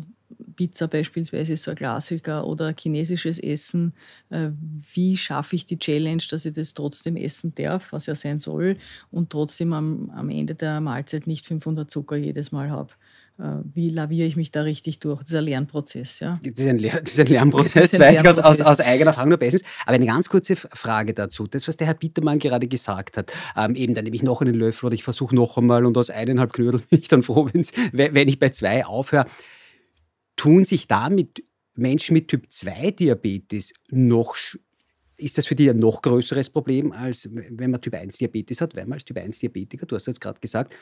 [0.56, 3.92] Pizza beispielsweise so ein Klassiker oder chinesisches Essen.
[4.30, 4.50] Äh,
[4.94, 8.76] wie schaffe ich die Challenge, dass ich das trotzdem essen darf, was ja sein soll,
[9.10, 12.92] und trotzdem am, am Ende der Mahlzeit nicht 500 Zucker jedes Mal habe?
[13.38, 13.42] Äh,
[13.74, 15.20] wie laviere ich mich da richtig durch?
[15.20, 16.20] Das ist ein Lernprozess.
[16.20, 16.40] Ja?
[16.42, 19.08] Das, ist ein, Lehr das ist ein Lernprozess, das weiß ich aus, aus, aus, eigener
[19.10, 19.62] Erfahrung nur bestens.
[19.84, 21.46] Aber eine ganz kurze Frage dazu.
[21.46, 24.54] Das, was der Herr Bittermann gerade gesagt hat, ähm, eben dann nehme ich noch einen
[24.54, 27.48] Löffel oder ich versuche noch einmal und aus eineinhalb Knödel bin ich dann froh,
[27.92, 29.26] wenn ich bei zwei aufhöre
[30.36, 31.42] tun sich damit
[31.74, 34.36] Menschen mit Typ 2 Diabetes noch
[35.18, 38.76] ist das für die ein noch größeres Problem, als wenn man Typ 1 Diabetes hat,
[38.76, 40.74] weil man als Typ 1 Diabetiker, du hast jetzt gerade gesagt,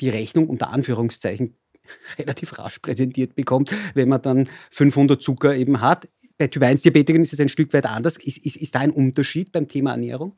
[0.00, 1.54] die Rechnung unter Anführungszeichen
[2.18, 6.08] relativ rasch präsentiert bekommt, wenn man dann 500 Zucker eben hat.
[6.38, 8.16] Bei Typ 1 Diabetikern ist es ein Stück weit anders.
[8.16, 10.36] Ist, ist, ist da ein Unterschied beim Thema Ernährung?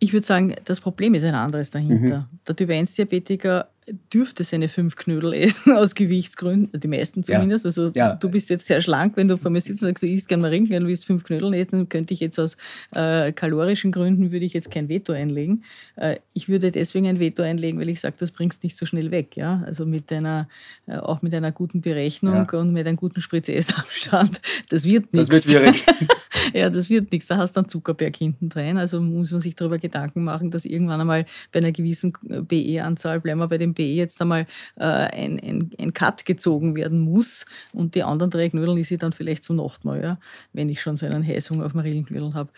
[0.00, 2.20] Ich würde sagen, das Problem ist ein anderes dahinter.
[2.20, 2.38] Mhm.
[2.46, 3.68] Der Typ 1 Diabetiker
[4.12, 7.64] dürfte seine fünf Knödel essen, aus Gewichtsgründen, die meisten zumindest.
[7.64, 7.68] Ja.
[7.68, 8.14] Also ja.
[8.14, 10.42] du bist jetzt sehr schlank, wenn du vor mir sitzt und sagst, du isst gerne
[10.42, 12.56] Marienknödel und willst fünf Knödel essen, dann könnte ich jetzt aus
[12.94, 15.64] äh, kalorischen Gründen, würde ich jetzt kein Veto einlegen.
[15.96, 19.10] Äh, ich würde deswegen ein Veto einlegen, weil ich sage, das bringst nicht so schnell
[19.10, 19.36] weg.
[19.36, 19.62] Ja?
[19.66, 20.48] Also mit einer,
[20.86, 22.58] äh, auch mit einer guten Berechnung ja.
[22.58, 25.28] und mit einem guten Spritze-Essabstand, das wird nichts.
[25.28, 25.84] Das wird schwierig.
[26.54, 27.26] ja, das wird nichts.
[27.26, 28.78] Da hast du einen Zuckerberg hinten drin.
[28.78, 33.40] Also muss man sich darüber Gedanken machen, dass irgendwann einmal bei einer gewissen BE-Anzahl, bleiben
[33.40, 34.46] wir bei dem BE jetzt einmal
[34.76, 38.98] äh, ein, ein, ein Cut gezogen werden muss und die anderen drei Knödel ist ich
[38.98, 40.18] dann vielleicht zum Nachtmahl, ja,
[40.52, 42.50] wenn ich schon so einen Heißhunger auf Marillenknödel habe.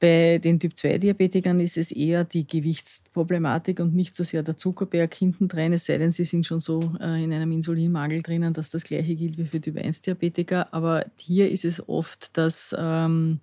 [0.00, 5.46] Bei den Typ-2-Diabetikern ist es eher die Gewichtsproblematik und nicht so sehr der Zuckerberg hinten
[5.46, 8.84] drin, es sei denn, sie sind schon so äh, in einem Insulinmangel drinnen, dass das
[8.84, 10.72] gleiche gilt wie für Typ-1-Diabetiker.
[10.72, 13.40] Aber hier ist es oft, dass ähm,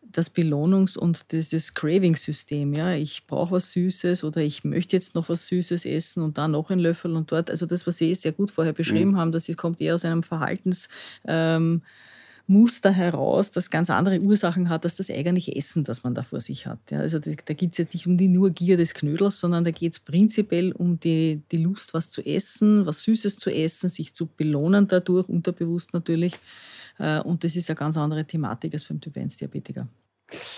[0.00, 2.72] das Belohnungs- und dieses Craving-System.
[2.72, 2.94] Ja?
[2.94, 6.70] Ich brauche was Süßes oder ich möchte jetzt noch was Süßes essen und dann noch
[6.70, 7.50] einen Löffel und dort.
[7.50, 9.16] Also das, was Sie sehr gut vorher beschrieben mhm.
[9.18, 10.88] haben, das kommt eher aus einem Verhaltens...
[11.26, 11.82] Ähm,
[12.50, 16.40] Muster heraus, das ganz andere Ursachen hat, als das eigentliche Essen, das man da vor
[16.40, 16.90] sich hat.
[16.90, 19.62] Ja, also da, da geht es ja nicht um die nur Gier des Knödels, sondern
[19.62, 23.88] da geht es prinzipiell um die, die Lust, was zu essen, was Süßes zu essen,
[23.88, 26.34] sich zu belohnen dadurch, unterbewusst natürlich.
[26.98, 29.86] Äh, und das ist eine ganz andere Thematik als beim Typ 1-Diabetiker.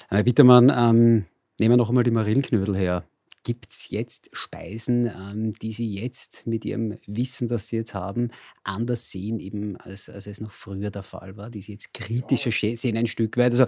[0.09, 1.26] Herr Bittermann, ähm,
[1.61, 3.05] nehmen wir noch einmal die Marillenknödel her.
[3.44, 8.31] Gibt es jetzt Speisen, ähm, die Sie jetzt mit Ihrem Wissen, das Sie jetzt haben,
[8.62, 12.52] anders sehen, eben als, als es noch früher der Fall war, die Sie jetzt kritischer
[12.76, 13.52] sehen ein Stück weit?
[13.52, 13.66] Also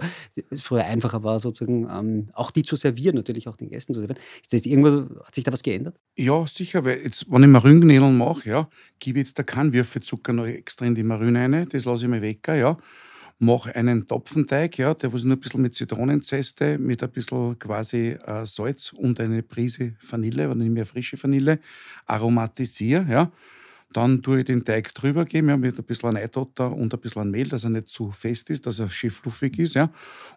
[0.49, 3.99] es früher einfacher war, sozusagen ähm, auch die zu servieren, natürlich auch den Gästen zu
[3.99, 4.21] servieren.
[4.41, 5.99] Ist das irgendwo, hat sich da was geändert?
[6.17, 10.31] Ja, sicher, weil jetzt, wenn ich Marillenknödel mache, ja, gebe ich jetzt da keinen Würfelzucker
[10.31, 12.77] noch extra in die Marine rein, das lasse ich mir weg, ja
[13.39, 18.17] mache einen Topfenteig, ja, der was nur ein bisschen mit Zitronenzeste, mit ein bisschen quasi
[18.25, 21.59] äh, Salz und eine Prise Vanille, wenn ich mehr frische Vanille,
[22.05, 23.31] aromatisiere, ja.
[23.93, 27.31] Dann tue ich den Teig drüber geben, ja, mit ein bisschen Eidotter und ein bisschen
[27.31, 29.75] Mehl, dass er nicht zu fest ist, dass er schön fluffig ist.
[29.75, 29.91] Ja.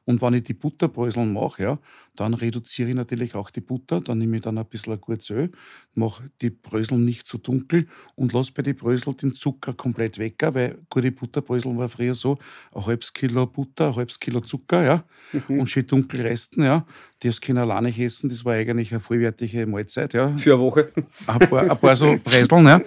[0.05, 1.79] Und wenn ich die Butterbröseln mache, ja,
[2.15, 4.01] dann reduziere ich natürlich auch die Butter.
[4.01, 5.51] Dann nehme ich dann ein bisschen gutes Öl,
[5.95, 10.37] mache die Brösel nicht zu dunkel und lasse bei den Brösel den Zucker komplett weg,
[10.53, 12.39] weil gute Butterbrösel war früher so,
[12.75, 15.61] ein halbes Kilo Butter, ein halbes Kilo Zucker ja, mhm.
[15.61, 16.63] und schön dunkel resten.
[16.63, 16.87] Ja.
[17.21, 20.15] Das können alleine nicht essen, das war eigentlich eine vollwertige Mahlzeit.
[20.15, 20.37] Ja.
[20.37, 20.93] Für eine Woche.
[21.27, 22.67] Ein paar, ein paar so Breseln.
[22.67, 22.81] Ja.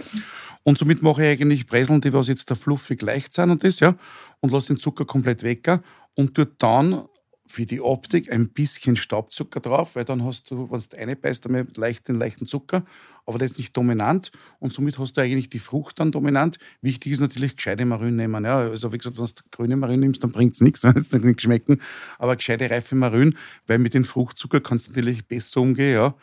[0.63, 3.79] Und somit mache ich eigentlich Breseln, die was jetzt da fluffig leicht sind und das,
[3.79, 3.95] ja,
[4.39, 5.67] und lasse den Zucker komplett weg
[6.15, 7.03] und tue dann
[7.51, 11.45] für die Optik ein bisschen Staubzucker drauf, weil dann hast du, wenn du eine beißt,
[11.45, 12.85] einmal leicht den leichten Zucker,
[13.25, 16.57] aber das ist nicht dominant und somit hast du eigentlich die Frucht dann dominant.
[16.81, 18.45] Wichtig ist natürlich gescheite Marine nehmen.
[18.45, 18.59] Ja.
[18.59, 21.13] Also wie gesagt, wenn du grüne Marine nimmst, dann bringt es nichts, dann wird es
[21.13, 21.81] nicht schmecken,
[22.17, 23.33] aber gescheite reife Marine,
[23.67, 26.15] weil mit dem Fruchtzucker kannst du natürlich besser umgehen, ja,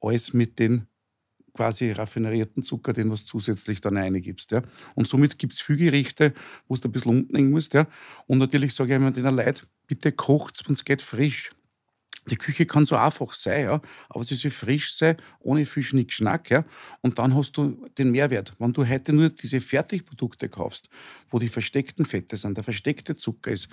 [0.00, 0.86] als mit den
[1.58, 4.52] quasi raffinerierten Zucker, den was zusätzlich dann reingibst.
[4.52, 4.62] Ja.
[4.94, 6.32] Und somit gibt es viele Gerichte,
[6.68, 7.74] wo du ein bisschen hängen musst.
[7.74, 7.88] Ja.
[8.28, 11.50] Und natürlich sage ich immer den Leuten, bitte kocht es, wenn es geht, frisch.
[12.30, 16.48] Die Küche kann so einfach sein, ja, aber sie soll frisch sein, ohne viel Schnickschnack.
[16.50, 16.64] Ja.
[17.00, 18.52] Und dann hast du den Mehrwert.
[18.60, 20.88] Wenn du heute nur diese Fertigprodukte kaufst,
[21.28, 23.68] wo die versteckten Fette sind, der versteckte Zucker ist,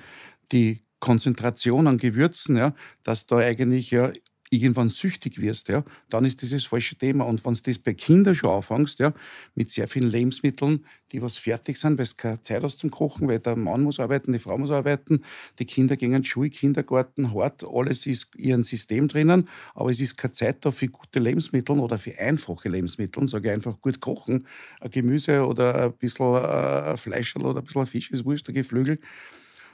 [0.52, 4.12] die Konzentration an Gewürzen, ja, dass da eigentlich ja
[4.52, 7.26] irgendwann süchtig wirst, ja, dann ist dieses falsche Thema.
[7.26, 9.14] Und wenn du das bei Kindern schon anfängst, ja,
[9.56, 13.28] mit sehr vielen Lebensmitteln, die was fertig sind, weil es keine Zeit hast zum Kochen,
[13.28, 15.22] weil der Mann muss arbeiten, die Frau muss arbeiten,
[15.60, 19.90] die Kinder gehen in die Schule, Kindergarten, hart, alles ist in ihrem System drinnen, aber
[19.90, 23.82] es ist keine Zeit da für gute Lebensmittel oder für einfache Lebensmittel, sage ich einfach
[23.82, 24.48] gut kochen,
[24.80, 29.00] ein Gemüse oder ein bisschen äh, Fleisch oder ein bisschen Fisch ist wurscht, ein Geflügel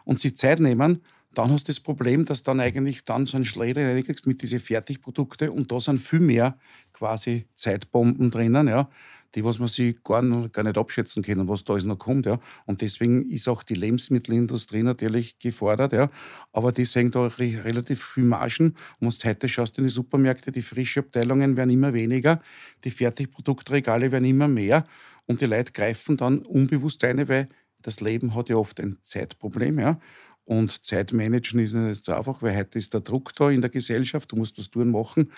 [0.06, 1.02] und sich Zeit nehmen
[1.34, 4.60] dann hast du das Problem, dass dann eigentlich dann so ein Schläger reinkriegst mit diesen
[4.60, 6.58] Fertigprodukten und da sind viel mehr
[6.94, 8.90] quasi Zeitbomben drinnen, ja,
[9.36, 12.26] die was man sich gar, gar nicht abschätzen kann, was da alles noch kommt.
[12.26, 12.40] Ja.
[12.66, 15.94] Und deswegen ist auch die Lebensmittelindustrie natürlich gefordert.
[15.94, 16.10] Ja.
[16.52, 18.76] Aber die sehen da relativ viel Margen.
[19.00, 22.42] Und wenn heute schaust in die Supermärkte, die frische Abteilungen werden immer weniger,
[22.84, 24.86] die Fertigproduktregale werden immer mehr
[25.28, 27.48] und die Leute greifen dann unbewusst ein, weil
[27.82, 29.80] das Leben hat ja oft ein Zeitproblem.
[29.80, 30.00] Ja.
[30.46, 34.32] Und Zeitmanagen ist nicht so einfach, weil heute ist der Druck da in der Gesellschaft,
[34.32, 35.32] du musst das tun machen.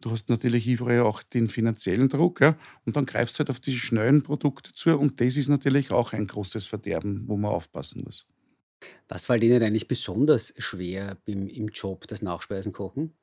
[0.00, 3.60] Du hast natürlich überall auch den finanziellen Druck, ja, und dann greifst du halt auf
[3.60, 8.02] diese schnellen Produkte zu und das ist natürlich auch ein großes Verderben, wo man aufpassen
[8.04, 8.26] muss.
[9.08, 13.14] Was fällt Ihnen eigentlich besonders schwer im, im Job, das Nachspeisen kochen?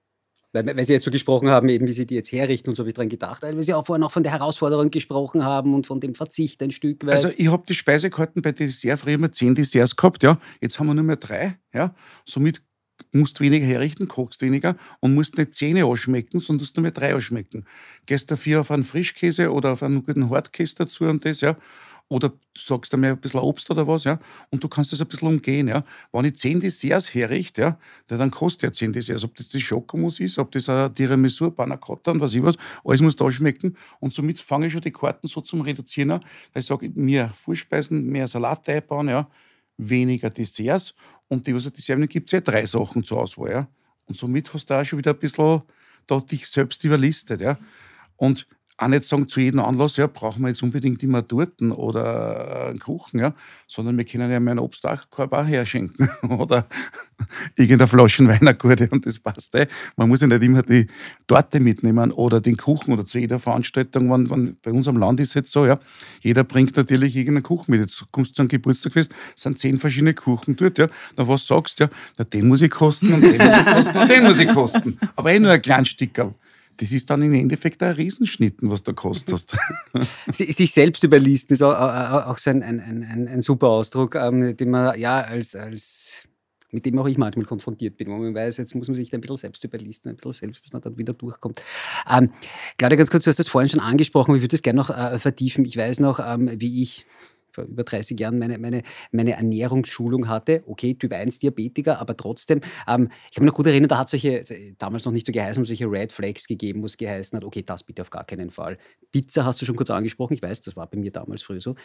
[0.51, 2.81] Weil, weil Sie jetzt so gesprochen haben, eben wie Sie die jetzt herrichten und so
[2.81, 5.85] habe ich dran gedacht, weil Sie auch vorhin auch von der Herausforderung gesprochen haben und
[5.85, 7.12] von dem Verzicht ein Stück weit.
[7.12, 10.39] Also ich habe die Speisekarten bei Dessert früher immer zehn Desserts gehabt, ja.
[10.59, 11.93] Jetzt haben wir nur mehr drei, ja.
[12.25, 12.63] Somit
[13.12, 17.15] musst weniger herrichten, kochst weniger und musst nicht Zähne ausschmecken, sondern musst nur mehr drei
[17.15, 17.65] ausschmecken.
[18.05, 21.57] Gehst dafür auf einen Frischkäse oder auf einen guten Hartkäse dazu und das, ja.
[22.10, 24.19] Oder du sagst einmal ein bisschen Obst oder was, ja,
[24.50, 25.84] und du kannst das ein bisschen umgehen, ja.
[26.12, 29.24] Wenn ich zehn Desserts herrichte, ja, dann kostet ja zehn Desserts.
[29.24, 32.58] Ob das die Schokomus ist, ob das ein Tiramisu, Panna Cotta und was ich was,
[32.84, 33.78] alles muss da schmecken.
[34.00, 37.30] Und somit fange ich schon die Karten so zum Reduzieren an, weil ich sage, mehr
[37.30, 39.30] Vorspeisen, mehr Salat einbauen, ja,
[39.78, 40.95] weniger Desserts.
[41.28, 43.67] Und die, was es Dessert gibt es ja drei Sachen zur Auswahl, ja.
[44.06, 45.62] Und somit hast du auch schon wieder ein bisschen
[46.08, 47.60] da dich selbst überlistet, ja.
[48.15, 48.48] Und
[48.82, 52.80] auch nicht sagen zu jedem Anlass, ja, brauchen wir jetzt unbedingt immer Torten oder einen
[52.80, 53.34] Kuchen, ja,
[53.68, 56.65] sondern wir können ja meinen Obstkorb auch herschenken oder
[57.56, 59.54] irgendeine Flasche Weinergurte und das passt.
[59.56, 59.68] Eh.
[59.98, 60.88] Man muss ja nicht immer die
[61.28, 65.20] Torte mitnehmen oder den Kuchen oder zu jeder Veranstaltung, wenn, wenn, bei uns am Land
[65.20, 65.80] ist es jetzt so, ja,
[66.22, 67.82] jeder bringt natürlich irgendeinen Kuchen mit.
[67.82, 71.46] Jetzt kommst du zu einem Geburtstagfest, es sind zehn verschiedene Kuchen dort, ja, dann was
[71.46, 74.24] sagst du, ja, na, den muss ich kosten und den muss ich kosten und den
[74.24, 76.34] muss ich kosten, aber eh nur ein kleines Stickerl
[76.80, 79.58] das ist dann im Endeffekt ein Riesenschnitten, was du kostest.
[80.32, 84.98] Sich selbst überlisten ist auch so ein, ein, ein, ein super Ausdruck, ähm, den man
[84.98, 86.28] ja als, als
[86.72, 89.20] mit dem auch ich manchmal konfrontiert bin, wo man weiß, jetzt muss man sich ein
[89.20, 91.62] bisschen selbst überlisten, ein bisschen selbst, dass man dann wieder durchkommt.
[92.10, 92.32] Ähm,
[92.78, 95.20] Claudia, ganz kurz, du hast das vorhin schon angesprochen, ich würde das gerne noch äh,
[95.20, 95.65] vertiefen.
[95.65, 97.06] Ich weiß noch, ähm, wie ich
[97.60, 100.63] vor über 30 Jahren meine, meine, meine Ernährungsschulung hatte.
[100.65, 102.62] Okay, Typ 1 Diabetiker, aber trotzdem.
[102.88, 104.41] Ähm, ich kann mich noch gut erinnern, da hat solche,
[104.78, 107.84] damals noch nicht so geheißen, solche Red Flags gegeben, wo es geheißen hat, okay, das
[107.84, 108.78] bitte auf gar keinen Fall.
[109.12, 111.76] Pizza hast du schon kurz angesprochen, ich weiß, das war bei mir damals früher so.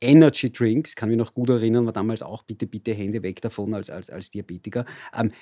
[0.00, 3.72] Energy Drinks, kann mich noch gut erinnern, war damals auch bitte, bitte Hände weg davon
[3.72, 4.84] als, als, als Diabetiker.
[5.14, 5.32] Ähm,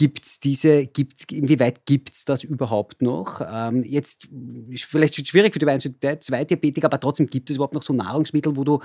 [0.00, 3.42] Gibt es diese, gibt's, inwieweit gibt es das überhaupt noch?
[3.46, 4.28] Ähm, jetzt
[4.74, 8.56] vielleicht schwierig für die 1 2 Diabetiker, aber trotzdem gibt es überhaupt noch so Nahrungsmittel,
[8.56, 8.80] wo du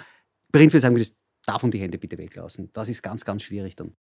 [0.51, 2.69] prinzipiell sagen würdest, davon die Hände bitte weglassen.
[2.73, 3.95] Das ist ganz, ganz schwierig dann.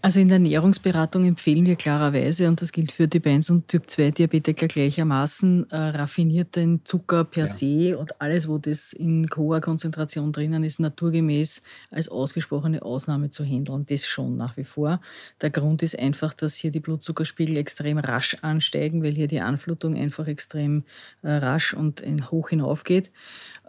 [0.00, 3.90] Also in der Ernährungsberatung empfehlen wir klarerweise, und das gilt für Typ 1 und Typ
[3.90, 7.52] 2 Diabetiker gleichermaßen, äh, raffinierten Zucker per ja.
[7.52, 13.44] se und alles, wo das in hoher Konzentration drinnen ist, naturgemäß als ausgesprochene Ausnahme zu
[13.44, 13.86] handeln.
[13.86, 15.00] Das schon nach wie vor.
[15.40, 19.96] Der Grund ist einfach, dass hier die Blutzuckerspiegel extrem rasch ansteigen, weil hier die Anflutung
[19.96, 20.84] einfach extrem
[21.22, 23.10] äh, rasch und hoch hinaufgeht.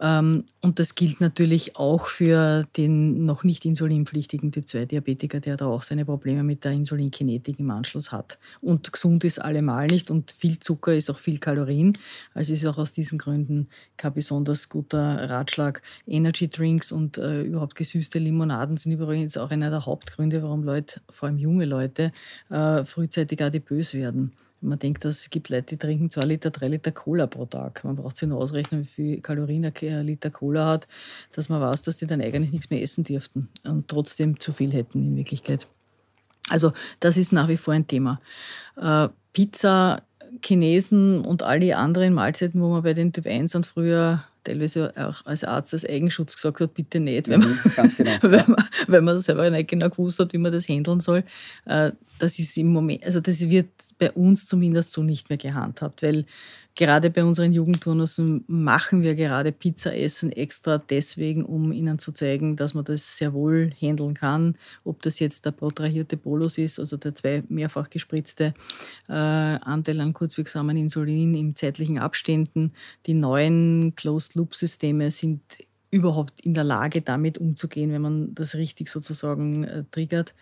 [0.00, 5.56] Ähm, und das gilt natürlich auch für den noch nicht insulinpflichtigen Typ 2 Diabetiker, der
[5.56, 8.38] da auch seine Probleme Probleme mit der Insulinkinetik im Anschluss hat.
[8.60, 11.96] Und gesund ist allemal nicht und viel Zucker ist auch viel Kalorien.
[12.34, 15.80] Also ist auch aus diesen Gründen kein besonders guter Ratschlag.
[16.06, 21.00] Energy Drinks und äh, überhaupt gesüßte Limonaden sind übrigens auch einer der Hauptgründe, warum Leute,
[21.08, 22.12] vor allem junge Leute,
[22.50, 24.32] äh, frühzeitig adipös werden.
[24.60, 27.82] Man denkt, es gibt Leute, die trinken zwei Liter, drei Liter Cola pro Tag.
[27.82, 30.86] Man braucht sich nur ausrechnen, wie viel Kalorien ein Liter Cola hat,
[31.32, 34.72] dass man weiß, dass die dann eigentlich nichts mehr essen dürften und trotzdem zu viel
[34.72, 35.66] hätten in Wirklichkeit.
[36.50, 38.20] Also das ist nach wie vor ein Thema.
[38.76, 40.02] Äh, Pizza,
[40.42, 44.92] Chinesen und all die anderen Mahlzeiten, wo man bei den Typ 1 und früher teilweise
[44.96, 48.64] auch als Arzt als Eigenschutz gesagt hat, bitte nicht, wenn man, mhm, genau, wenn, man,
[48.86, 51.24] wenn man selber nicht genau gewusst hat, wie man das handeln soll.
[51.66, 56.02] Äh, das ist im Moment, also das wird bei uns zumindest so nicht mehr gehandhabt,
[56.02, 56.24] weil
[56.80, 62.56] gerade bei unseren Jugendturnussen machen wir gerade Pizza essen extra deswegen, um ihnen zu zeigen,
[62.56, 64.56] dass man das sehr wohl handeln kann.
[64.82, 68.54] Ob das jetzt der protrahierte Bolus ist, also der zwei mehrfach gespritzte
[69.10, 72.72] äh, Anteil an kurzwirksamen Insulin in zeitlichen Abständen.
[73.04, 75.42] Die neuen Closed-Loop-Systeme sind
[75.90, 80.34] überhaupt in der Lage, damit umzugehen, wenn man das richtig sozusagen äh, triggert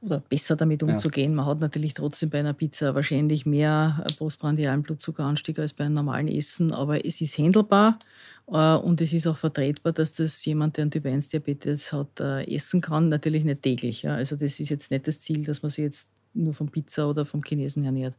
[0.00, 1.32] oder besser damit umzugehen.
[1.32, 1.36] Ja.
[1.36, 5.94] Man hat natürlich trotzdem bei einer Pizza wahrscheinlich mehr äh, postprandialen Blutzuckeranstieg als bei einem
[5.94, 7.98] normalen Essen, aber es ist handelbar
[8.46, 12.20] äh, und es ist auch vertretbar, dass das jemand, der einen Typ 1 Diabetes hat,
[12.20, 13.08] äh, essen kann.
[13.10, 14.02] Natürlich nicht täglich.
[14.02, 14.14] Ja.
[14.14, 17.26] Also das ist jetzt nicht das Ziel, dass man sich jetzt nur vom Pizza oder
[17.26, 18.16] vom Chinesen ernährt.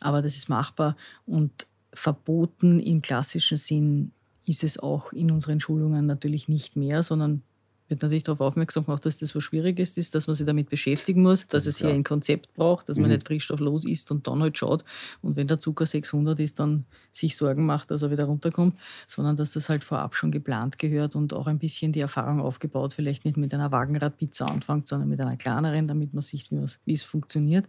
[0.00, 0.96] Aber das ist machbar
[1.26, 4.12] und verboten im klassischen Sinn
[4.46, 7.42] ist es auch in unseren Schulungen natürlich nicht mehr, sondern
[7.88, 11.22] wird natürlich darauf aufmerksam gemacht, dass das was Schwieriges ist, dass man sich damit beschäftigen
[11.22, 13.16] muss, dass es hier ein Konzept braucht, dass man mhm.
[13.16, 14.82] nicht frischstofflos isst und dann halt schaut
[15.20, 19.36] und wenn der Zucker 600 ist, dann sich Sorgen macht, dass er wieder runterkommt, sondern
[19.36, 23.26] dass das halt vorab schon geplant gehört und auch ein bisschen die Erfahrung aufgebaut, vielleicht
[23.26, 27.68] nicht mit einer Wagenradpizza anfängt, sondern mit einer kleineren, damit man sieht, wie es funktioniert.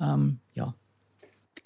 [0.00, 0.74] Ähm, ja.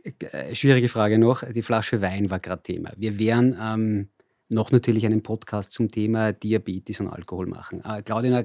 [0.04, 1.42] Äh, schwierige Frage noch.
[1.44, 2.92] Die Flasche Wein war gerade Thema.
[2.96, 4.08] Wir wären ähm,
[4.48, 7.82] noch natürlich einen Podcast zum Thema Diabetes und Alkohol machen.
[7.84, 8.44] Äh, Claudina,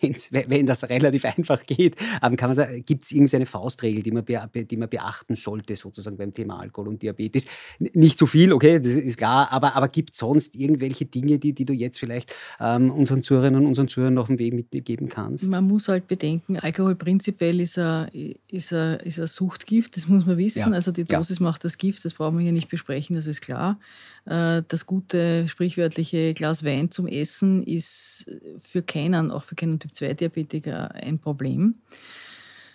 [0.00, 4.24] wenn das relativ einfach geht, ähm, kann man sagen, gibt es irgendeine Faustregel, die man,
[4.54, 7.46] die man beachten sollte, sozusagen beim Thema Alkohol und Diabetes?
[7.78, 11.52] Nicht so viel, okay, das ist klar, aber, aber gibt es sonst irgendwelche Dinge, die,
[11.52, 15.50] die du jetzt vielleicht ähm, unseren Zuhörerinnen und unseren Zuhörern auf dem Weg mitgeben kannst?
[15.50, 20.26] Man muss halt bedenken, Alkohol prinzipiell ist ein, ist ein, ist ein Suchtgift, das muss
[20.26, 20.70] man wissen.
[20.70, 20.70] Ja.
[20.70, 21.44] Also die Dosis ja.
[21.44, 23.78] macht das Gift, das brauchen wir hier nicht besprechen, das ist klar.
[24.26, 29.92] Äh, das gute, sprichwörtliche Glas Wein zum Essen ist für keinen, auch für keinen Typ
[29.92, 31.76] 2-Diabetiker, ein Problem.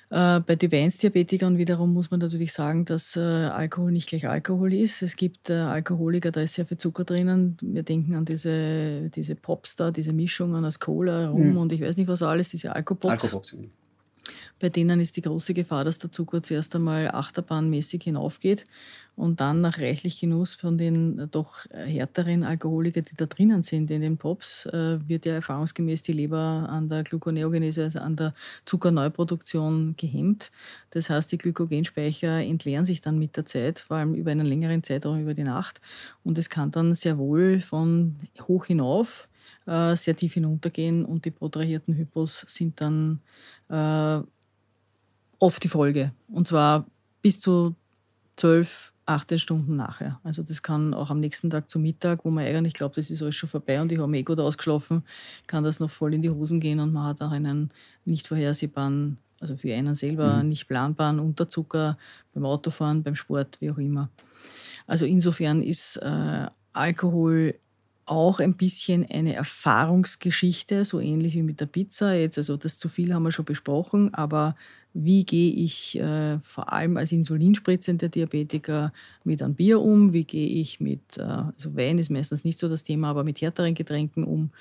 [0.10, 4.73] Äh, bei Typ 1-Diabetikern wiederum muss man natürlich sagen, dass äh, Alkohol nicht gleich Alkohol
[4.73, 5.01] ist.
[5.01, 7.58] Es gibt Alkoholiker, da ist sehr viel Zucker drinnen.
[7.62, 11.58] Wir denken an diese, diese Popstar, diese Mischungen aus Cola, Rum mhm.
[11.58, 13.23] und ich weiß nicht was alles, diese Alkopops.
[13.23, 13.55] Alkopops.
[14.59, 18.63] Bei denen ist die große Gefahr, dass der Zucker zuerst einmal achterbahnmäßig hinaufgeht
[19.17, 24.01] und dann nach reichlich Genuss von den doch härteren Alkoholiker, die da drinnen sind in
[24.01, 28.33] den Pops, äh, wird ja erfahrungsgemäß die Leber an der Gluconeogenese, also an der
[28.65, 30.51] Zuckerneuproduktion gehemmt.
[30.91, 34.83] Das heißt, die Glykogenspeicher entleeren sich dann mit der Zeit, vor allem über einen längeren
[34.83, 35.81] Zeitraum, über die Nacht.
[36.23, 38.15] Und es kann dann sehr wohl von
[38.47, 39.27] hoch hinauf
[39.65, 43.21] äh, sehr tief hinuntergehen und die protrahierten Hypos sind dann
[43.69, 44.21] äh,
[45.39, 46.11] oft die Folge.
[46.27, 46.85] Und zwar
[47.21, 47.75] bis zu
[48.37, 50.19] 12, 18 Stunden nachher.
[50.23, 53.21] Also das kann auch am nächsten Tag zu Mittag, wo man eigentlich glaubt, das ist
[53.21, 55.03] alles schon vorbei und ich habe eh gut ausgeschlafen,
[55.47, 57.71] kann das noch voll in die Hosen gehen und man hat auch einen
[58.05, 60.49] nicht vorhersehbaren, also für einen selber mhm.
[60.49, 61.97] nicht planbaren Unterzucker
[62.33, 64.09] beim Autofahren, beim Sport, wie auch immer.
[64.87, 67.55] Also insofern ist äh, Alkohol
[68.05, 72.13] auch ein bisschen eine Erfahrungsgeschichte, so ähnlich wie mit der Pizza.
[72.13, 74.55] Jetzt, also das zu viel haben wir schon besprochen, aber
[74.97, 78.93] wie gehe ich äh, vor allem als insulinspritzender Diabetiker
[79.25, 82.69] mit einem Bier um, wie gehe ich mit, äh, also Wein ist meistens nicht so
[82.69, 84.51] das Thema, aber mit härteren Getränken um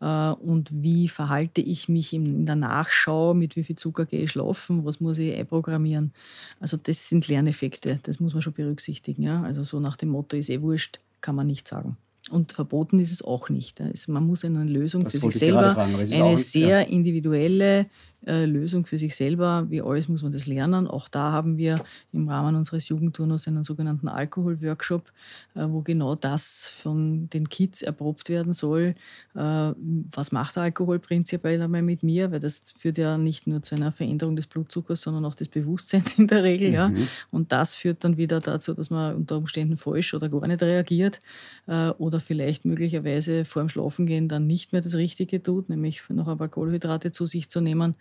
[0.00, 4.32] äh, und wie verhalte ich mich in der Nachschau, mit wie viel Zucker gehe ich
[4.32, 6.12] schlafen, was muss ich einprogrammieren.
[6.58, 9.22] Also das sind Lerneffekte, das muss man schon berücksichtigen.
[9.22, 9.44] Ja?
[9.44, 11.96] Also so nach dem Motto, ist eh wurscht, kann man nicht sagen.
[12.30, 13.82] Und verboten ist es auch nicht.
[14.08, 16.80] Man muss eine Lösung das für sich selber, fragen, eine sehr ja.
[16.80, 17.86] individuelle
[18.26, 19.66] äh, Lösung für sich selber.
[19.68, 20.86] Wie alles muss man das lernen.
[20.86, 21.76] Auch da haben wir
[22.12, 25.12] im Rahmen unseres Jugendturnus einen sogenannten Alkohol-Workshop,
[25.54, 28.94] äh, wo genau das von den Kids erprobt werden soll.
[29.34, 32.30] Äh, was macht Alkohol prinzipiell einmal mit mir?
[32.30, 36.18] Weil das führt ja nicht nur zu einer Veränderung des Blutzuckers, sondern auch des Bewusstseins
[36.18, 36.68] in der Regel.
[36.68, 36.74] Mhm.
[36.74, 36.92] Ja.
[37.30, 41.20] Und das führt dann wieder dazu, dass man unter Umständen falsch oder gar nicht reagiert
[41.66, 46.38] oder vielleicht möglicherweise vor dem Schlafengehen dann nicht mehr das Richtige tut, nämlich noch ein
[46.38, 47.94] paar Kohlenhydrate zu sich zu nehmen.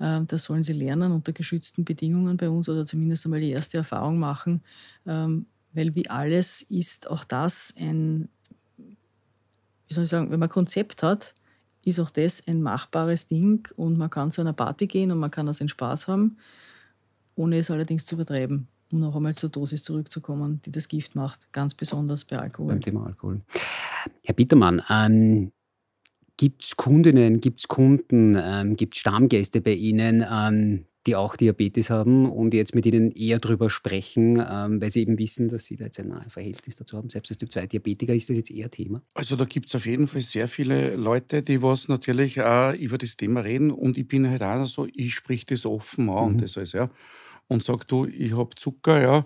[0.00, 3.78] Ähm, das sollen sie lernen unter geschützten Bedingungen bei uns oder zumindest einmal die erste
[3.78, 4.62] Erfahrung machen,
[5.06, 8.28] ähm, weil wie alles ist auch das ein,
[8.76, 11.34] wie soll ich sagen, wenn man Konzept hat,
[11.84, 15.30] ist auch das ein machbares Ding und man kann zu einer Party gehen und man
[15.30, 16.38] kann also einen Spaß haben,
[17.36, 21.52] ohne es allerdings zu übertreiben um noch einmal zur Dosis zurückzukommen, die das Gift macht,
[21.52, 22.68] ganz besonders bei Alkohol.
[22.68, 23.40] Beim Thema Alkohol.
[24.22, 25.52] Herr Bittermann, ähm,
[26.36, 31.36] Gibt es Kundinnen, gibt es Kunden, ähm, gibt es Stammgäste bei Ihnen, ähm, die auch
[31.36, 35.66] Diabetes haben und jetzt mit Ihnen eher darüber sprechen, ähm, weil Sie eben wissen, dass
[35.66, 37.08] Sie da jetzt ein Verhältnis dazu haben.
[37.08, 39.02] Selbst als Typ 2 Diabetiker ist das jetzt eher Thema?
[39.14, 42.98] Also da gibt es auf jeden Fall sehr viele Leute, die was natürlich auch über
[42.98, 46.32] das Thema reden und ich bin halt auch so, ich sprich das offen an mhm.
[46.32, 46.90] und das alles, ja.
[47.48, 49.24] Und sag du, ich habe Zucker, ja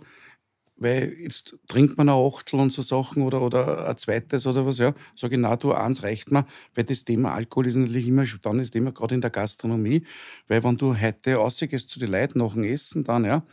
[0.81, 4.78] weil jetzt trinkt man ein Achtel und so Sachen oder, oder ein zweites oder was,
[4.78, 4.95] ja.
[5.14, 8.59] Sag ich, na du, eins reicht mir, weil das Thema Alkohol ist natürlich immer dann
[8.59, 10.05] das Thema, gerade in der Gastronomie,
[10.49, 13.45] weil wenn du heute rausgehst zu den Leuten nach dem Essen dann, ja,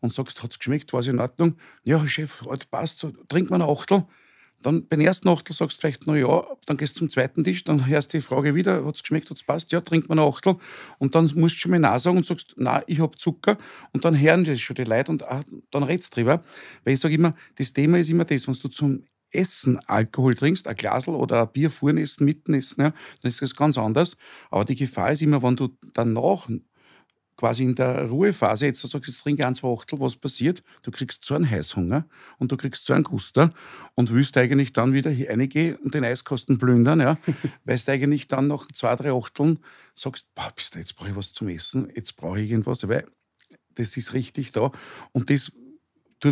[0.00, 1.56] und sagst, hat es geschmeckt, war es in Ordnung?
[1.84, 4.04] Ja, Chef, halt passt, so, trinkt man ein Achtel.
[4.62, 7.64] Dann beim ersten Achtel sagst du vielleicht, na ja, dann gehst du zum zweiten Tisch,
[7.64, 9.70] dann hörst du die Frage wieder, hat es geschmeckt, hat es passt?
[9.72, 10.56] Ja, trinkt man ein Achtel.
[10.98, 13.58] Und dann musst du schon mal Nein sagen und sagst, na, ich habe Zucker.
[13.92, 16.42] Und dann hören das schon die Leute und ah, dann redst du drüber.
[16.84, 20.66] Weil ich sage immer, das Thema ist immer das, wenn du zum Essen Alkohol trinkst,
[20.66, 22.90] ein Glasel oder ein Bier vorn essen, mitten essen, ja,
[23.22, 24.16] dann ist das ganz anders.
[24.50, 26.48] Aber die Gefahr ist immer, wenn du danach
[27.36, 30.62] quasi in der Ruhephase jetzt sagst, jetzt trinke ein, zwei Achtel, was passiert?
[30.82, 32.06] Du kriegst so einen Heißhunger
[32.38, 33.52] und du kriegst so einen Guster
[33.94, 37.18] und willst eigentlich dann wieder hier reingehen und den Eiskasten plündern, ja,
[37.64, 39.58] weil du eigentlich dann nach zwei, drei Achteln
[39.94, 43.06] sagst, boah, bist du, jetzt brauche ich was zum Essen, jetzt brauche ich irgendwas, weil
[43.74, 44.72] das ist richtig da
[45.12, 45.52] und das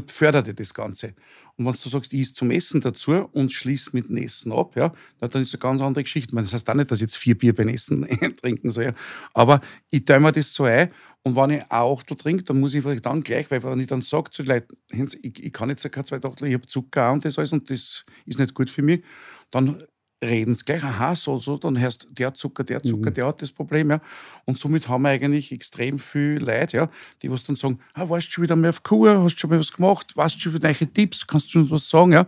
[0.09, 1.15] fördert das Ganze.
[1.57, 4.75] Und wenn du sagst, ich isst zum Essen dazu und schließt mit dem Essen ab,
[4.75, 6.35] ja, dann ist es eine ganz andere Geschichte.
[6.35, 8.07] Das heißt auch nicht, dass ich jetzt vier Bier beim Essen
[8.43, 8.95] trinken soll.
[9.35, 10.91] Aber ich teile mir das so ein
[11.23, 14.03] und wenn ich ein Achtel trinke, dann muss ich dann gleich, weil wenn ich dann
[14.03, 14.77] sage zu den Leuten,
[15.23, 18.05] ich, ich kann jetzt kein zwei Achtel, ich habe Zucker und das alles und das
[18.27, 19.05] ist nicht gut für mich,
[19.51, 19.83] dann
[20.25, 23.15] reden sie gleich, aha, so, so, dann hörst der Zucker, der Zucker, mhm.
[23.15, 24.01] der hat das Problem, ja.
[24.45, 26.91] Und somit haben wir eigentlich extrem viel Leute, ja,
[27.23, 29.51] die was dann sagen, ah, warst du schon wieder mal auf Kur, hast du schon
[29.51, 32.27] mal was gemacht, weißt du schon wieder neue Tipps, kannst du uns was sagen, ja.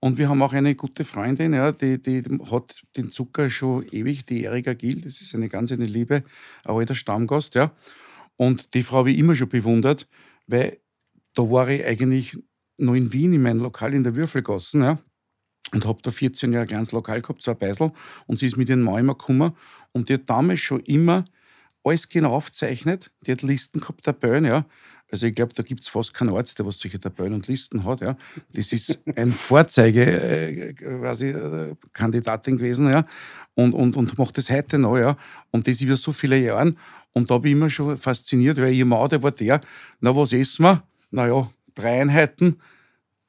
[0.00, 4.26] Und wir haben auch eine gute Freundin, ja, die, die hat den Zucker schon ewig,
[4.26, 6.24] die Erika Gill, das ist eine ganz eine Liebe,
[6.64, 7.72] ein alter Stammgast, ja.
[8.36, 10.08] Und die Frau habe ich immer schon bewundert,
[10.46, 10.78] weil
[11.34, 12.36] da war ich eigentlich
[12.76, 14.98] noch in Wien in meinem Lokal in der Würfelgassen, ja
[15.72, 17.92] und habe da 14 Jahre ein kleines Lokal gehabt, so ein Beisel.
[18.26, 19.52] Und sie ist mit ihren Mann immer gekommen.
[19.92, 21.24] Und die hat damals schon immer
[21.82, 23.10] alles genau aufgezeichnet.
[23.26, 24.66] Die hat Listen gehabt, Tabellen, ja.
[25.10, 27.84] Also ich glaube, da gibt es fast keinen Arzt, der was solche Tabellen und Listen
[27.84, 28.16] hat, ja.
[28.52, 33.06] Das ist ein Vorzeige, äh, quasi äh, Kandidatin gewesen, ja.
[33.54, 35.16] Und, und, und macht das heute noch, ja.
[35.50, 36.74] Und das über so viele Jahre.
[37.12, 39.60] Und da bin ich immer schon fasziniert, weil ihr Mann, der war der,
[40.00, 40.82] na, was essen wir?
[41.10, 42.56] Naja, drei Einheiten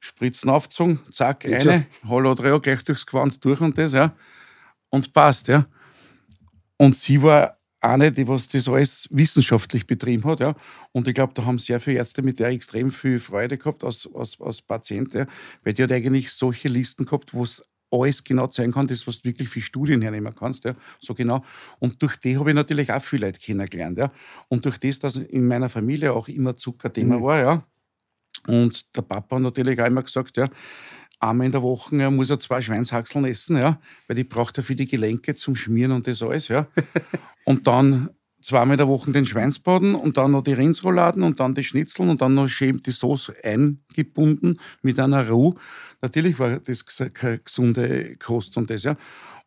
[0.06, 4.14] Spritzen aufgezogen, zack, Geht eine, Hallo Dreh, gleich durchs Gewand durch und das, ja.
[4.90, 5.66] Und passt, ja.
[6.76, 10.54] Und sie war eine, die was das alles wissenschaftlich betrieben hat, ja.
[10.92, 14.08] Und ich glaube, da haben sehr viele Ärzte mit der extrem viel Freude gehabt als,
[14.14, 15.26] als, als Patient, ja.
[15.64, 19.22] Weil die hat eigentlich solche Listen gehabt, wo es alles genau zeigen kann, das, was
[19.22, 21.44] du wirklich für Studien hernehmen kannst, ja, so genau.
[21.78, 24.10] Und durch die habe ich natürlich auch viele Leute kennengelernt, ja.
[24.48, 27.22] Und durch das, dass in meiner Familie auch immer Zuckerthema mhm.
[27.22, 27.62] war, ja,
[28.46, 30.48] und der Papa hat natürlich auch immer gesagt, ja,
[31.20, 34.64] einmal in der Woche ja, muss er zwei Schweinshaxeln essen, ja, weil die braucht er
[34.64, 36.66] für die Gelenke zum Schmieren und das alles, ja.
[37.44, 38.10] und dann
[38.46, 42.08] zweimal in der Woche den Schweinsbraten und dann noch die Rindsrouladen und dann die Schnitzeln
[42.08, 45.54] und dann noch schön die Sauce eingebunden mit einer Ruhe.
[46.00, 48.96] Natürlich war das keine gesunde Kost und das, ja.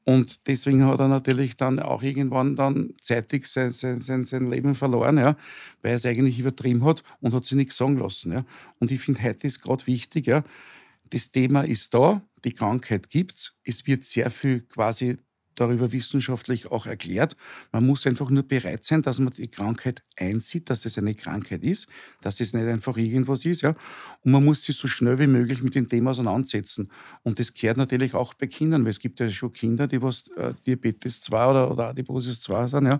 [0.09, 4.73] Und deswegen hat er natürlich dann auch irgendwann dann zeitig sein, sein, sein, sein Leben
[4.73, 5.37] verloren, ja,
[5.83, 8.31] weil er es eigentlich übertrieben hat und hat sich nichts sagen lassen.
[8.31, 8.43] Ja.
[8.79, 10.43] Und ich finde, heute ist gerade wichtig, ja,
[11.11, 15.17] das Thema ist da, die Krankheit gibt es, es wird sehr viel quasi
[15.59, 17.35] darüber wissenschaftlich auch erklärt.
[17.71, 21.63] Man muss einfach nur bereit sein, dass man die Krankheit einsieht, dass es eine Krankheit
[21.63, 21.87] ist,
[22.21, 23.61] dass es nicht einfach irgendwas ist.
[23.61, 23.75] Ja?
[24.23, 26.91] Und man muss sich so schnell wie möglich mit dem Thema auseinandersetzen.
[27.23, 30.27] Und das gehört natürlich auch bei Kindern, weil es gibt ja schon Kinder, die was
[30.37, 32.99] äh, Diabetes 2 oder, oder Adiposis 2 sind, ja?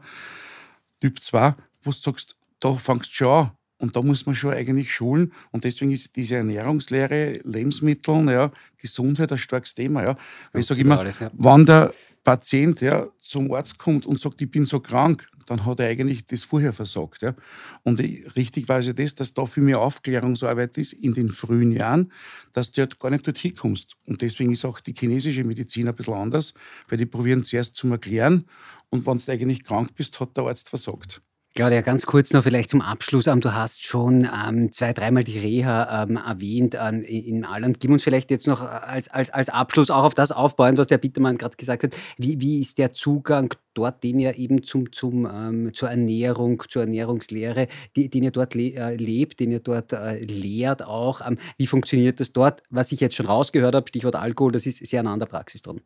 [1.00, 3.52] Typ 2, wo du sagst, da fangst du schon an.
[3.80, 5.32] Und da muss man schon eigentlich schulen.
[5.52, 10.04] Und deswegen ist diese Ernährungslehre, Lebensmittel, ja, Gesundheit ein starkes Thema.
[10.04, 10.18] Ja.
[10.54, 11.32] ich sage immer, alles, ja.
[11.34, 11.94] wann der
[12.30, 16.28] Patient ja, zum Arzt kommt und sagt, ich bin so krank, dann hat er eigentlich
[16.28, 17.24] das vorher versagt.
[17.24, 17.34] Ja.
[17.82, 22.12] Und richtig weiß ich das, dass da viel mehr Aufklärungsarbeit ist in den frühen Jahren,
[22.54, 23.96] dass du halt gar nicht dorthin kommst.
[24.06, 26.54] Und deswegen ist auch die chinesische Medizin ein bisschen anders,
[26.88, 28.46] weil die probieren zuerst zum Erklären
[28.92, 31.24] und wenn du eigentlich krank bist, hat der Arzt versagt.
[31.56, 33.28] Claudia, ganz kurz noch vielleicht zum Abschluss.
[33.28, 37.80] Ähm, du hast schon ähm, zwei, dreimal die Reha ähm, erwähnt in Alland.
[37.80, 41.00] Gib uns vielleicht jetzt noch als, als, als Abschluss auch auf das aufbauen, was der
[41.00, 41.98] Bittermann gerade gesagt hat.
[42.18, 47.68] Wie, wie ist der Zugang dort, den ihr eben zum, zum, zur Ernährung, zur Ernährungslehre,
[47.96, 51.22] den ihr dort le äh, lebt, den ihr dort äh, lehrt auch?
[51.58, 52.64] Wie funktioniert das dort?
[52.70, 55.62] Was ich jetzt schon rausgehört habe, Stichwort Alkohol, das ist sehr nah an der Praxis
[55.62, 55.82] dran.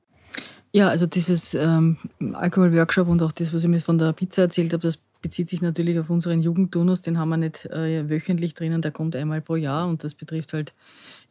[0.72, 1.98] Ja, also dieses ähm,
[2.34, 5.64] Alkohol-Workshop und auch das, was ich mir von der Pizza erzählt habe, das bezieht sich
[5.64, 7.02] natürlich auf unseren Jugendturnus.
[7.02, 10.54] Den haben wir nicht äh, wöchentlich drinnen, der kommt einmal pro Jahr und das betrifft
[10.54, 10.74] halt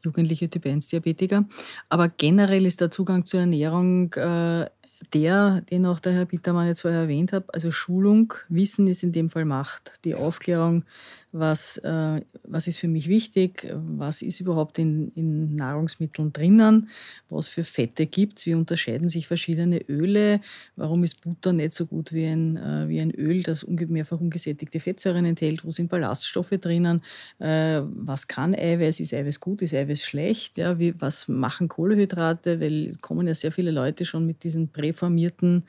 [0.02, 1.44] jugendliche Typ 1 Diabetiker.
[1.88, 4.66] Aber generell ist der Zugang zur Ernährung äh,
[5.14, 9.12] der, den auch der Herr Bittermann jetzt vorher erwähnt hat, also Schulung, Wissen ist in
[9.12, 9.92] dem Fall Macht.
[10.04, 10.84] Die Aufklärung
[11.32, 16.90] was, äh, was ist für mich wichtig, was ist überhaupt in, in Nahrungsmitteln drinnen,
[17.30, 20.40] was für Fette gibt es, wie unterscheiden sich verschiedene Öle,
[20.76, 24.78] warum ist Butter nicht so gut wie ein, äh, wie ein Öl, das mehrfach ungesättigte
[24.78, 27.02] Fettsäuren enthält, wo sind Ballaststoffe drinnen,
[27.38, 32.60] äh, was kann Eiweiß, ist Eiweiß gut, ist Eiweiß schlecht, ja, wie, was machen Kohlenhydrate,
[32.60, 35.64] weil kommen ja sehr viele Leute schon mit diesen präformierten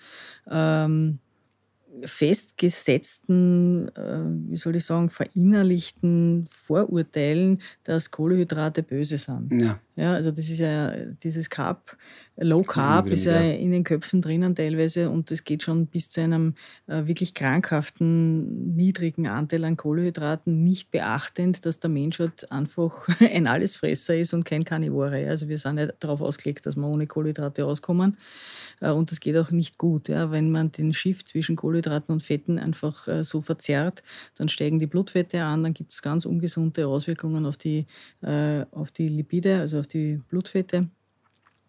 [0.51, 1.20] ähm,
[2.05, 9.51] festgesetzten, äh, wie soll ich sagen, verinnerlichten Vorurteilen, dass Kohlenhydrate böse sind.
[9.61, 9.79] Ja.
[9.95, 10.91] Ja, also das ist ja
[11.23, 11.97] dieses Carb,
[12.35, 16.21] Low Carb ist ja in den Köpfen drinnen teilweise und das geht schon bis zu
[16.21, 16.55] einem
[16.87, 23.45] äh, wirklich krankhaften, niedrigen Anteil an Kohlenhydraten, nicht beachtend, dass der Mensch halt einfach ein
[23.45, 25.27] Allesfresser ist und kein Karnivore.
[25.29, 28.17] Also wir sind nicht darauf ausgelegt, dass wir ohne Kohlenhydrate auskommen
[28.81, 30.09] äh, und das geht auch nicht gut.
[30.09, 30.31] Ja.
[30.31, 34.01] Wenn man den Shift zwischen Kohlenhydraten und Fetten einfach äh, so verzerrt,
[34.37, 37.85] dann steigen die Blutfette an, dann gibt es ganz ungesunde Auswirkungen auf die,
[38.21, 40.88] äh, auf die Lipide, also auf die Blutfette.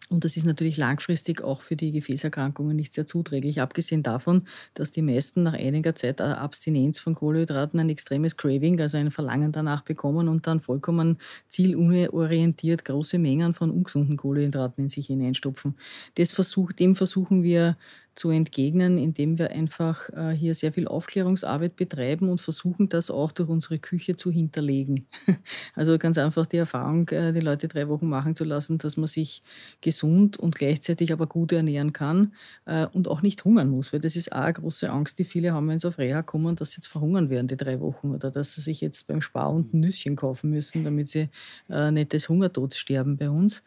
[0.09, 3.59] Und das ist natürlich langfristig auch für die Gefäßerkrankungen nicht sehr zuträglich.
[3.59, 8.97] Abgesehen davon, dass die meisten nach einiger Zeit Abstinenz von Kohlenhydraten ein extremes Craving, also
[8.97, 15.07] ein Verlangen danach bekommen und dann vollkommen zielunorientiert große Mengen von ungesunden Kohlenhydraten in sich
[15.07, 15.75] hineinstopfen.
[16.15, 17.75] Das versuch, dem versuchen wir
[18.15, 23.33] zu entgegnen, indem wir einfach äh, hier sehr viel Aufklärungsarbeit betreiben und versuchen, das auch
[23.33, 25.05] durch unsere Küche zu hinterlegen.
[25.75, 29.07] Also ganz einfach die Erfahrung, äh, die Leute drei Wochen machen zu lassen, dass man
[29.07, 29.43] sich
[29.81, 32.33] gesund und gleichzeitig aber gut ernähren kann
[32.65, 35.53] äh, und auch nicht hungern muss, weil das ist auch eine große Angst, die viele
[35.53, 38.31] haben, wenn sie auf Reha kommen, dass sie jetzt verhungern werden, die drei Wochen, oder
[38.31, 41.29] dass sie sich jetzt beim Spar und ein Nüsschen kaufen müssen, damit sie
[41.67, 43.63] nicht des Hungertods sterben bei uns.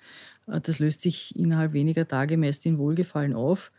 [0.46, 3.70] Das löst sich innerhalb weniger Tage meist in Wohlgefallen auf.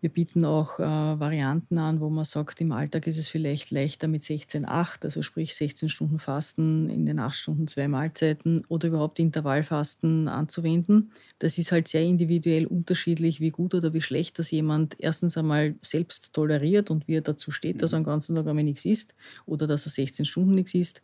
[0.00, 4.06] Wir bieten auch äh, Varianten an, wo man sagt, im Alltag ist es vielleicht leichter
[4.06, 9.18] mit 16,8, also sprich 16 Stunden Fasten in den 8 Stunden zwei Mahlzeiten oder überhaupt
[9.18, 11.10] Intervallfasten anzuwenden.
[11.40, 15.74] Das ist halt sehr individuell unterschiedlich, wie gut oder wie schlecht das jemand erstens einmal
[15.82, 19.14] selbst toleriert und wie er dazu steht, dass er am ganzen Tag einmal nichts isst
[19.46, 21.02] oder dass er 16 Stunden nichts isst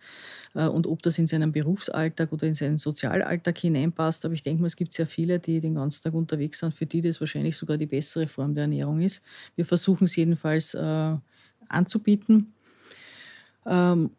[0.55, 4.25] äh, und ob das in seinen Berufsalltag oder in seinen Sozialalltag hineinpasst.
[4.25, 6.87] Aber ich denke mal, es gibt sehr viele, die den ganzen Tag unterwegs sind, für
[6.87, 9.23] die das wahrscheinlich sogar die bessere Form der Ernährung Ernährung ist.
[9.57, 11.17] Wir versuchen es jedenfalls äh,
[11.69, 12.55] anzubieten.
[13.67, 14.11] Ähm,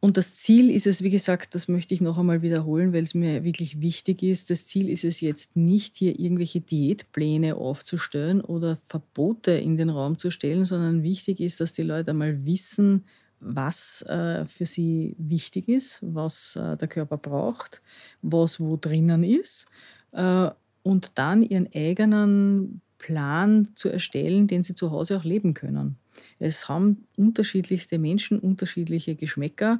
[0.00, 3.14] und das Ziel ist es, wie gesagt, das möchte ich noch einmal wiederholen, weil es
[3.14, 4.50] mir wirklich wichtig ist.
[4.50, 10.18] Das Ziel ist es jetzt nicht, hier irgendwelche Diätpläne aufzustellen oder Verbote in den Raum
[10.18, 13.04] zu stellen, sondern wichtig ist, dass die Leute einmal wissen,
[13.40, 17.80] was äh, für sie wichtig ist, was äh, der Körper braucht,
[18.20, 19.66] was wo drinnen ist
[20.12, 20.50] äh,
[20.82, 25.96] und dann ihren eigenen Plan zu erstellen, den sie zu Hause auch leben können.
[26.38, 29.78] Es haben unterschiedlichste Menschen unterschiedliche Geschmäcker.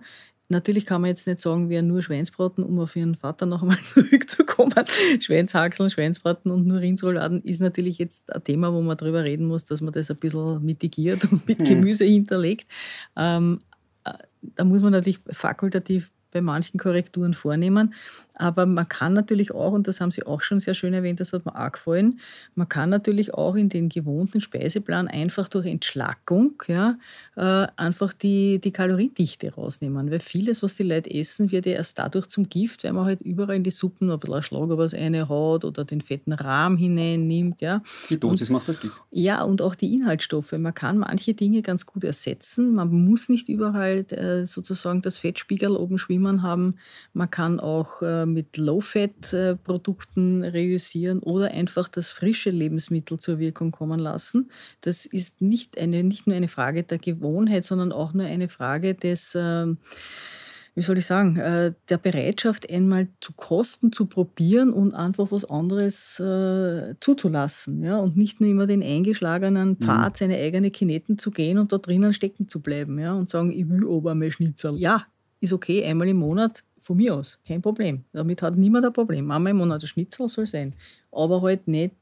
[0.51, 3.79] Natürlich kann man jetzt nicht sagen, wer nur Schweinsbraten, um auf ihren Vater noch einmal
[3.87, 4.75] zurückzukommen.
[5.21, 9.65] Schweinshaxeln, Schweinsbraten und nur Rindsrouladen ist natürlich jetzt ein Thema, wo man darüber reden muss,
[9.65, 11.65] dass man das ein bisschen mitigiert und mit hm.
[11.65, 12.71] Gemüse hinterlegt.
[13.17, 13.59] Ähm,
[14.05, 14.13] äh,
[14.43, 17.95] da muss man natürlich fakultativ bei manchen Korrekturen vornehmen.
[18.37, 21.33] Aber man kann natürlich auch, und das haben Sie auch schon sehr schön erwähnt, das
[21.33, 22.19] hat mir auch gefallen,
[22.57, 26.99] man kann natürlich auch in den gewohnten Speiseplan einfach durch Entschlackung ja,
[27.37, 30.11] äh, einfach die, die Kaloriendichte rausnehmen.
[30.11, 33.23] Weil vieles, was die Leute essen, wird ja erst dadurch zum Gift, weil man halt
[33.23, 37.61] überall in die Suppen ein bisschen Schlag was eine haut oder den fetten Rahm hineinnimmt.
[37.61, 37.83] Ja.
[38.11, 39.01] Die Dosis und, macht das Gift.
[39.13, 40.53] Ja, und auch die Inhaltsstoffe.
[40.53, 42.75] Man kann manche Dinge ganz gut ersetzen.
[42.75, 46.77] Man muss nicht überall äh, sozusagen das Fettspiegel oben schwimmen haben.
[47.13, 54.01] Man kann auch äh, mit Low-Fat-Produkten reüssieren oder einfach das frische Lebensmittel zur Wirkung kommen
[54.01, 54.51] lassen.
[54.81, 58.95] Das ist nicht, eine, nicht nur eine Frage der Gewohnheit, sondern auch nur eine Frage
[58.95, 59.79] des, ähm,
[60.75, 65.45] wie soll ich sagen, äh, der Bereitschaft, einmal zu kosten, zu probieren und einfach was
[65.45, 67.83] anderes äh, zuzulassen.
[67.83, 67.99] Ja?
[67.99, 69.81] Und nicht nur immer den eingeschlagenen mhm.
[69.81, 70.17] Pfad, mhm.
[70.17, 73.13] seine eigene Kineten zu gehen und da drinnen stecken zu bleiben ja?
[73.13, 74.77] und sagen, ich will aber mal Schnitzel.
[74.77, 75.07] Ja,
[75.45, 78.05] ist okay, einmal im Monat von mir aus, kein Problem.
[78.13, 79.31] Damit hat niemand ein Problem.
[79.31, 80.75] Einmal im Monat ein Schnitzel soll sein,
[81.13, 81.95] aber halt nicht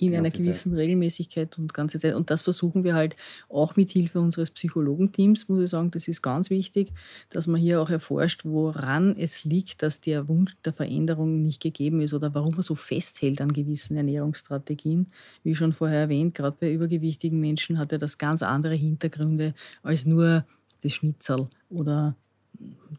[0.00, 0.78] in einer gewissen Zeit.
[0.78, 2.14] Regelmäßigkeit und ganze Zeit.
[2.14, 3.16] Und das versuchen wir halt
[3.48, 6.92] auch mit Hilfe unseres Psychologenteams, muss ich sagen, das ist ganz wichtig,
[7.28, 12.00] dass man hier auch erforscht, woran es liegt, dass der Wunsch der Veränderung nicht gegeben
[12.00, 15.06] ist oder warum man so festhält an gewissen Ernährungsstrategien.
[15.42, 20.06] Wie schon vorher erwähnt, gerade bei übergewichtigen Menschen hat er das ganz andere Hintergründe als
[20.06, 20.46] nur
[20.82, 22.16] das Schnitzel oder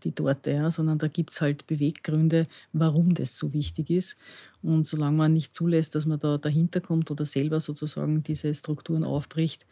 [0.04, 4.18] die Torte, ja, sondern da gibt es halt Beweggründe, warum das so wichtig ist.
[4.62, 9.04] Und solange man nicht zulässt, dass man da dahinter kommt oder selber sozusagen diese Strukturen
[9.04, 9.66] aufbricht,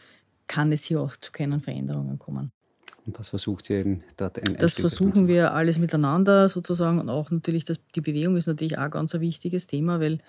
[0.48, 2.52] kann es hier auch zu keinen Veränderungen kommen.
[3.10, 7.32] Und das versucht ihr eben dort ein, Das versuchen wir alles miteinander sozusagen und auch
[7.32, 10.20] natürlich, das, die Bewegung ist natürlich auch ganz ein wichtiges Thema, weil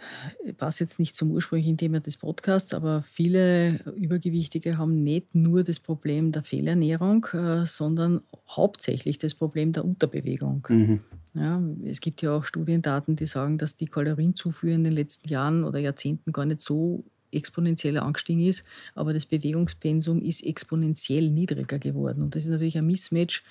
[0.56, 5.78] passt jetzt nicht zum ursprünglichen Thema des Podcasts, aber viele Übergewichtige haben nicht nur das
[5.78, 10.66] Problem der Fehlernährung, äh, sondern hauptsächlich das Problem der Unterbewegung.
[10.70, 11.00] Mhm.
[11.34, 15.64] Ja, es gibt ja auch Studiendaten, die sagen, dass die Kalorienzufuhr in den letzten Jahren
[15.64, 18.64] oder Jahrzehnten gar nicht so exponentiell angestiegen ist,
[18.94, 22.22] aber das Bewegungspensum ist exponentiell niedriger geworden.
[22.22, 23.42] Und das ist natürlich ein Mismatch,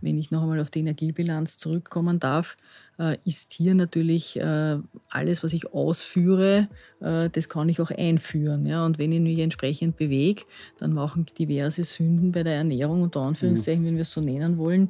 [0.00, 2.56] wenn ich noch einmal auf die Energiebilanz zurückkommen darf,
[2.98, 4.78] äh, ist hier natürlich äh,
[5.10, 6.68] alles, was ich ausführe,
[7.00, 8.64] äh, das kann ich auch einführen.
[8.64, 8.86] Ja?
[8.86, 10.44] Und wenn ich mich entsprechend bewege,
[10.78, 13.88] dann machen diverse Sünden bei der Ernährung, unter Anführungszeichen, mhm.
[13.88, 14.88] wenn wir es so nennen wollen,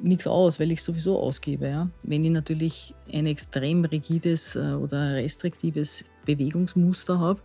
[0.00, 1.68] nichts aus, weil ich sowieso ausgebe.
[1.68, 1.90] Ja?
[2.02, 7.40] Wenn ich natürlich ein extrem rigides oder restriktives Bewegungsmuster habe,